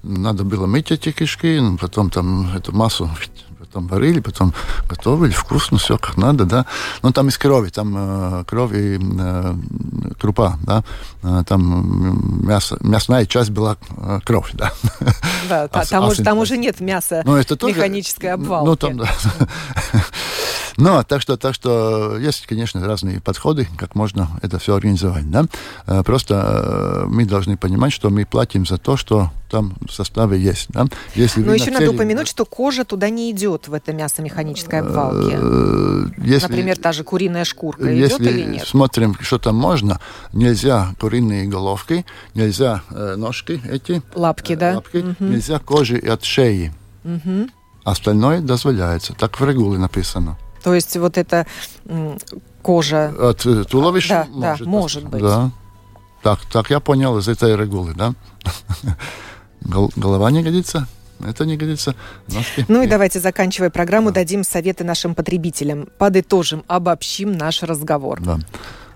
надо 0.03 0.45
было 0.45 0.67
мыть 0.67 0.91
эти 0.91 1.13
кишки, 1.13 1.59
ну, 1.61 1.77
потом 1.77 2.11
там 2.11 2.55
эту 2.57 2.73
массу 2.75 3.11
потом 3.77 3.89
варили, 3.89 4.21
потом 4.21 4.55
готовили, 4.89 5.33
вкусно, 5.33 5.77
все 5.79 5.99
как 5.99 6.17
надо, 6.17 6.45
да. 6.45 6.67
Но 7.03 7.13
там 7.13 7.29
из 7.29 7.37
крови, 7.37 7.69
там 7.69 7.95
э, 7.97 8.45
кровь 8.47 8.73
и 8.73 8.99
э, 8.99 9.55
крупа, 10.19 10.59
да. 10.63 10.83
Э, 11.23 11.43
там 11.47 12.47
мясо, 12.47 12.79
мясная 12.81 13.27
часть 13.27 13.51
была 13.51 13.77
э, 13.97 14.21
кровь, 14.25 14.51
да. 14.55 14.73
Да, 15.49 15.65
Ас- 15.73 15.89
там, 15.89 16.07
уже, 16.09 16.23
там 16.23 16.39
уже 16.39 16.57
нет 16.57 16.81
мяса 16.81 17.23
Ну, 17.27 17.37
это 17.37 17.57
тоже... 17.57 17.75
механической 17.75 18.33
обвалки. 18.33 18.67
Ну, 18.67 18.77
там, 18.77 18.97
да. 18.99 19.09
Ну, 20.79 21.03
так 21.05 21.23
что, 21.23 21.37
так 21.39 21.55
что 21.55 22.19
есть, 22.19 22.47
конечно, 22.47 22.87
разные 22.87 23.21
подходы, 23.21 23.67
как 23.79 23.95
можно 23.95 24.29
это 24.43 24.59
все 24.59 24.75
организовать, 24.75 25.31
да. 25.31 25.47
Э, 25.87 26.03
Просто 26.03 27.05
э, 27.05 27.07
мы 27.09 27.25
должны 27.25 27.57
понимать, 27.57 27.93
что 27.95 28.11
мы 28.11 28.27
платим 28.27 28.67
за 28.67 28.77
то, 28.77 28.97
что 28.99 29.31
там 29.51 29.75
в 29.89 29.93
составе 29.93 30.39
есть, 30.39 30.67
да. 30.71 30.87
Если 31.15 31.43
Но 31.43 31.55
еще 31.55 31.71
надо 31.71 31.87
нацелены- 31.87 31.95
упомянуть, 31.95 32.29
что 32.29 32.45
кожа 32.45 32.85
туда 32.85 33.09
не 33.09 33.31
идет, 33.31 33.69
в 33.69 33.73
это 33.73 33.93
мясо 33.95 34.21
механической 34.21 34.81
обвалки. 34.81 35.33
Э, 35.35 36.07
если- 36.19 36.47
Например, 36.49 36.77
та 36.77 36.93
же 36.93 37.05
куриная 37.05 37.45
шкурка 37.45 37.95
идет 37.97 38.11
если 38.21 38.29
или 38.29 38.43
нет? 38.57 38.67
смотрим, 38.67 39.17
что 39.21 39.39
там 39.39 39.57
можно, 39.57 39.99
нельзя 40.35 40.95
куриные 41.01 41.47
головки, 41.47 42.05
нельзя 42.35 42.83
э, 42.91 43.15
ножки 43.17 43.63
эти, 43.67 44.03
Лапки, 44.15 44.53
э, 44.53 44.57
да? 44.57 44.75
лапки, 44.75 44.99
Мгм. 44.99 45.31
нельзя 45.33 45.59
кожи 45.59 45.97
от 45.99 46.23
шеи. 46.25 46.75
Мгм. 47.05 47.49
Остальное 47.85 48.41
дозволяется. 48.41 49.15
Так 49.15 49.41
в 49.41 49.45
регуле 49.49 49.79
написано. 49.79 50.37
То 50.67 50.75
есть 50.75 50.97
вот 50.97 51.17
эта 51.17 51.47
кожа 52.61 53.15
От 53.31 53.47
э, 53.47 53.63
туловища 53.63 54.27
Да, 54.35 54.41
да, 54.41 54.51
может, 54.51 54.67
может 54.67 55.05
быть. 55.09 55.23
Да. 55.23 55.53
Так, 56.25 56.41
так 56.53 56.71
я 56.71 56.81
понял 56.81 57.17
из 57.19 57.29
этой 57.29 57.57
регулы, 57.57 57.95
да? 57.95 58.15
Гол- 59.61 59.93
голова 59.95 60.29
не 60.33 60.43
годится, 60.43 60.89
это 61.25 61.47
не 61.47 61.57
годится. 61.57 61.95
Ножки. 62.27 62.65
Ну 62.67 62.83
и 62.83 62.89
давайте, 62.89 63.21
заканчивая 63.21 63.71
программу, 63.71 64.11
дадим 64.11 64.43
советы 64.43 64.83
нашим 64.83 65.15
потребителям. 65.15 65.87
Подытожим, 65.99 66.65
обобщим 66.67 67.31
наш 67.31 67.63
разговор. 67.63 68.21
Да. 68.21 68.41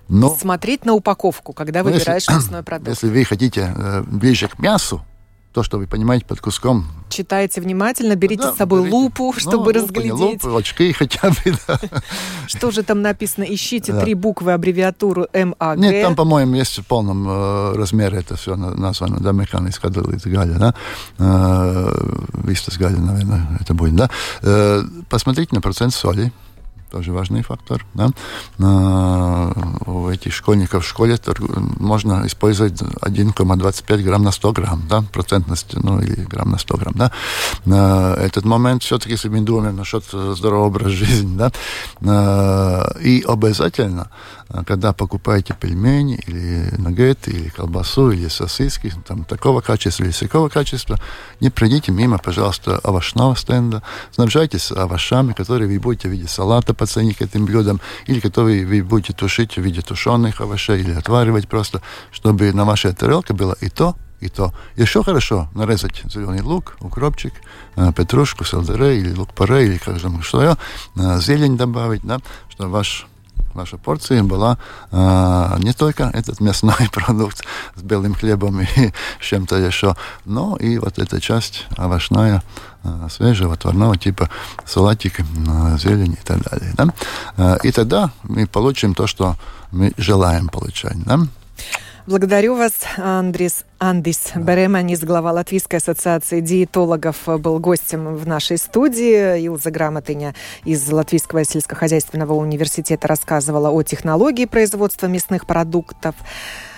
Но 0.09 0.35
Смотреть 0.35 0.83
на 0.83 0.91
упаковку, 0.93 1.53
когда 1.53 1.83
Ну, 1.83 1.87
если- 1.89 1.99
выбираешь 1.99 2.27
мясной 2.29 2.63
продукт. 2.63 2.89
если 2.89 3.07
вы 3.07 3.23
хотите 3.23 3.73
э, 3.73 4.03
ближе 4.05 4.49
к 4.49 4.59
мясу, 4.59 5.05
то, 5.53 5.63
что 5.63 5.77
вы 5.77 5.87
понимаете 5.87 6.25
под 6.25 6.39
куском, 6.39 6.87
Читайте 7.09 7.59
внимательно, 7.59 8.15
берите 8.15 8.43
Да, 8.43 8.53
с 8.53 8.57
собой 8.57 8.81
берите. 8.81 8.95
лупу, 8.95 9.33
ну, 9.33 9.39
чтобы 9.39 9.73
не 9.73 9.79
разглядеть, 9.79 10.43
лупу, 10.43 10.55
очки 10.55 10.93
хотя 10.93 11.29
бы, 11.29 11.35
да. 11.67 11.79
что 12.47 12.71
же 12.71 12.83
там 12.83 13.01
написано. 13.01 13.43
Ищите 13.43 13.91
Да. 13.91 13.99
три 14.01 14.13
буквы, 14.13 14.53
аббревиатуру 14.53 15.27
МАГ. 15.33 15.77
Нет, 15.77 16.03
там, 16.03 16.15
по-моему, 16.15 16.55
есть 16.55 16.77
в 16.79 16.85
полном 16.85 17.27
э, 17.27 17.73
размере 17.75 18.19
это 18.19 18.37
все 18.37 18.55
названо, 18.55 19.19
да, 19.19 19.33
так 20.19 20.33
далее, 20.33 20.57
да. 20.57 20.73
Э, 21.19 21.91
Вистас 22.45 22.77
галя, 22.77 22.97
наверное, 22.97 23.57
это 23.59 23.73
будет, 23.73 23.95
да. 23.95 24.09
Э, 24.41 24.83
посмотрите 25.09 25.53
на 25.53 25.61
процент 25.61 25.93
соли, 25.93 26.31
тоже 26.91 27.13
важный 27.13 27.41
фактор, 27.41 27.85
да. 27.93 28.09
Э, 28.59 29.51
у 29.85 30.09
этих 30.09 30.33
школьников 30.33 30.83
в 30.83 30.87
школе 30.87 31.17
можно 31.79 32.27
использовать 32.27 32.81
1,25 32.81 34.03
грамм 34.03 34.23
на 34.23 34.31
100 34.31 34.51
грамм, 34.51 34.83
да, 34.89 35.03
процентность, 35.11 35.73
ну, 35.73 36.01
или 36.01 36.25
грамм 36.25 36.51
на 36.51 36.57
100 36.57 36.77
грамм, 36.77 36.93
да. 36.95 37.11
Э, 37.65 38.25
этот 38.25 38.45
момент 38.45 38.83
все-таки, 38.83 39.13
если 39.13 39.29
мы 39.29 39.41
думаем 39.41 39.77
насчет 39.77 40.03
здорового 40.11 40.67
образа 40.67 40.89
жизни, 41.05 41.37
да, 41.37 41.51
э, 42.01 43.01
и 43.01 43.23
обязательно, 43.27 44.09
когда 44.65 44.93
покупаете 44.93 45.55
пельмени 45.59 46.21
или 46.27 46.73
наггеты, 46.77 47.31
или 47.31 47.49
колбасу, 47.49 48.11
или 48.11 48.27
сосиски, 48.27 48.93
там, 49.07 49.23
такого 49.23 49.61
качества 49.61 50.03
или 50.03 50.11
всякого 50.11 50.49
качества, 50.49 50.97
не 51.39 51.49
пройдите 51.49 51.91
мимо, 51.91 52.17
пожалуйста, 52.17 52.79
овощного 52.83 53.35
стенда, 53.35 53.81
снабжайтесь 54.11 54.71
овощами, 54.71 55.33
которые 55.33 55.67
вы 55.67 55.79
будете 55.79 56.07
в 56.07 56.11
виде 56.11 56.27
салата 56.27 56.73
по 56.73 56.85
цене 56.85 57.13
к 57.13 57.21
этим 57.21 57.45
блюдам, 57.45 57.79
или 58.07 58.19
которые 58.19 58.65
вы 58.65 58.83
будете 58.83 59.13
тушить 59.13 59.55
в 59.57 59.61
виде 59.61 59.81
тушеных 59.81 60.41
овощей, 60.41 60.81
или 60.81 60.93
отваривать 60.93 61.47
просто, 61.47 61.81
чтобы 62.11 62.51
на 62.53 62.65
вашей 62.65 62.93
тарелке 62.93 63.33
было 63.33 63.55
и 63.61 63.69
то, 63.69 63.95
и 64.19 64.29
то. 64.29 64.53
Еще 64.75 65.03
хорошо 65.03 65.49
нарезать 65.55 66.01
зеленый 66.05 66.41
лук, 66.41 66.77
укропчик, 66.79 67.33
э, 67.75 67.91
петрушку, 67.93 68.45
сельдерей 68.45 68.99
или 68.99 69.13
лук 69.15 69.33
паре, 69.33 69.65
или 69.65 69.77
как 69.77 69.99
же 69.99 70.09
что 70.21 70.43
я, 70.43 70.57
э, 70.95 71.19
зелень 71.19 71.57
добавить, 71.57 72.03
да, 72.03 72.19
что 72.49 72.69
ваш 72.69 73.07
ваша 73.53 73.77
порция 73.77 74.23
была 74.23 74.57
э, 74.91 75.55
не 75.59 75.73
только 75.73 76.09
этот 76.13 76.39
мясной 76.39 76.89
продукт 76.91 77.43
с 77.75 77.81
белым 77.81 78.13
хлебом 78.13 78.61
и 78.61 78.65
чем-то 79.19 79.55
еще, 79.57 79.95
но 80.25 80.55
и 80.57 80.77
вот 80.77 80.99
эта 80.99 81.19
часть 81.19 81.67
овощная, 81.77 82.43
э, 82.83 83.07
свежего, 83.09 83.53
отварного 83.53 83.97
типа 83.97 84.29
салатик, 84.65 85.19
э, 85.19 85.23
зелень 85.77 86.13
и 86.13 86.25
так 86.25 86.41
далее. 86.43 86.73
Да? 86.75 86.87
Э, 87.37 87.57
и 87.63 87.71
тогда 87.71 88.11
мы 88.23 88.47
получим 88.47 88.93
то, 88.93 89.07
что 89.07 89.35
мы 89.71 89.93
желаем 89.97 90.47
получать. 90.47 91.03
Да? 91.03 91.19
Благодарю 92.07 92.55
вас, 92.55 92.73
Андрис 92.97 93.63
Андис 93.77 94.31
Береманис, 94.35 95.01
глава 95.01 95.31
Латвийской 95.31 95.75
ассоциации 95.75 96.41
диетологов, 96.41 97.17
был 97.27 97.59
гостем 97.59 98.15
в 98.15 98.25
нашей 98.27 98.57
студии. 98.57 99.39
Илза 99.45 99.69
Грамотыня 99.69 100.33
из 100.65 100.91
Латвийского 100.91 101.43
сельскохозяйственного 101.43 102.33
университета 102.33 103.07
рассказывала 103.07 103.69
о 103.69 103.83
технологии 103.83 104.45
производства 104.45 105.05
мясных 105.05 105.45
продуктов. 105.45 106.15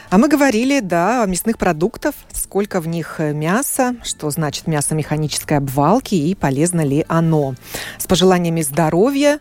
А 0.09 0.17
мы 0.17 0.28
говорили, 0.28 0.82
да, 0.82 1.24
о 1.24 1.26
мясных 1.26 1.57
продуктах, 1.57 2.13
сколько 2.34 2.82
в 2.82 2.88
них 2.89 3.19
мяса, 3.19 3.95
что 4.03 4.30
значит 4.30 4.67
мясо 4.67 4.93
механической 4.93 5.57
обвалки 5.57 6.15
и 6.15 6.36
полезно 6.36 6.82
ли 6.82 7.05
оно. 7.07 7.55
С 7.97 8.07
пожеланиями 8.07 8.61
здоровья, 8.61 9.39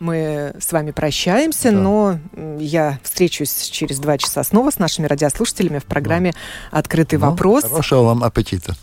мы 0.00 0.54
с 0.60 0.72
вами 0.72 0.90
прощаемся, 0.90 1.70
да. 1.70 1.76
но 1.76 2.18
я 2.58 2.98
встречусь 3.02 3.68
через 3.70 3.98
два 3.98 4.18
часа 4.18 4.44
снова 4.44 4.70
с 4.70 4.78
нашими 4.78 5.06
радиослушателями 5.06 5.78
в 5.78 5.84
программе 5.84 6.32
да. 6.32 6.78
«Открытый 6.78 7.18
ну, 7.18 7.30
вопрос». 7.30 7.64
Хорошего 7.64 8.02
вам 8.02 8.24
аппетита. 8.24 8.74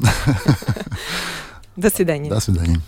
До 1.76 1.90
свидания. 1.90 2.30
До 2.30 2.40
свидания. 2.40 2.80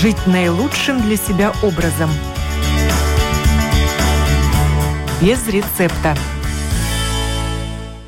Жить 0.00 0.26
наилучшим 0.26 1.02
для 1.02 1.16
себя 1.16 1.52
образом. 1.62 2.08
Без 5.20 5.44
рецепта. 5.48 6.16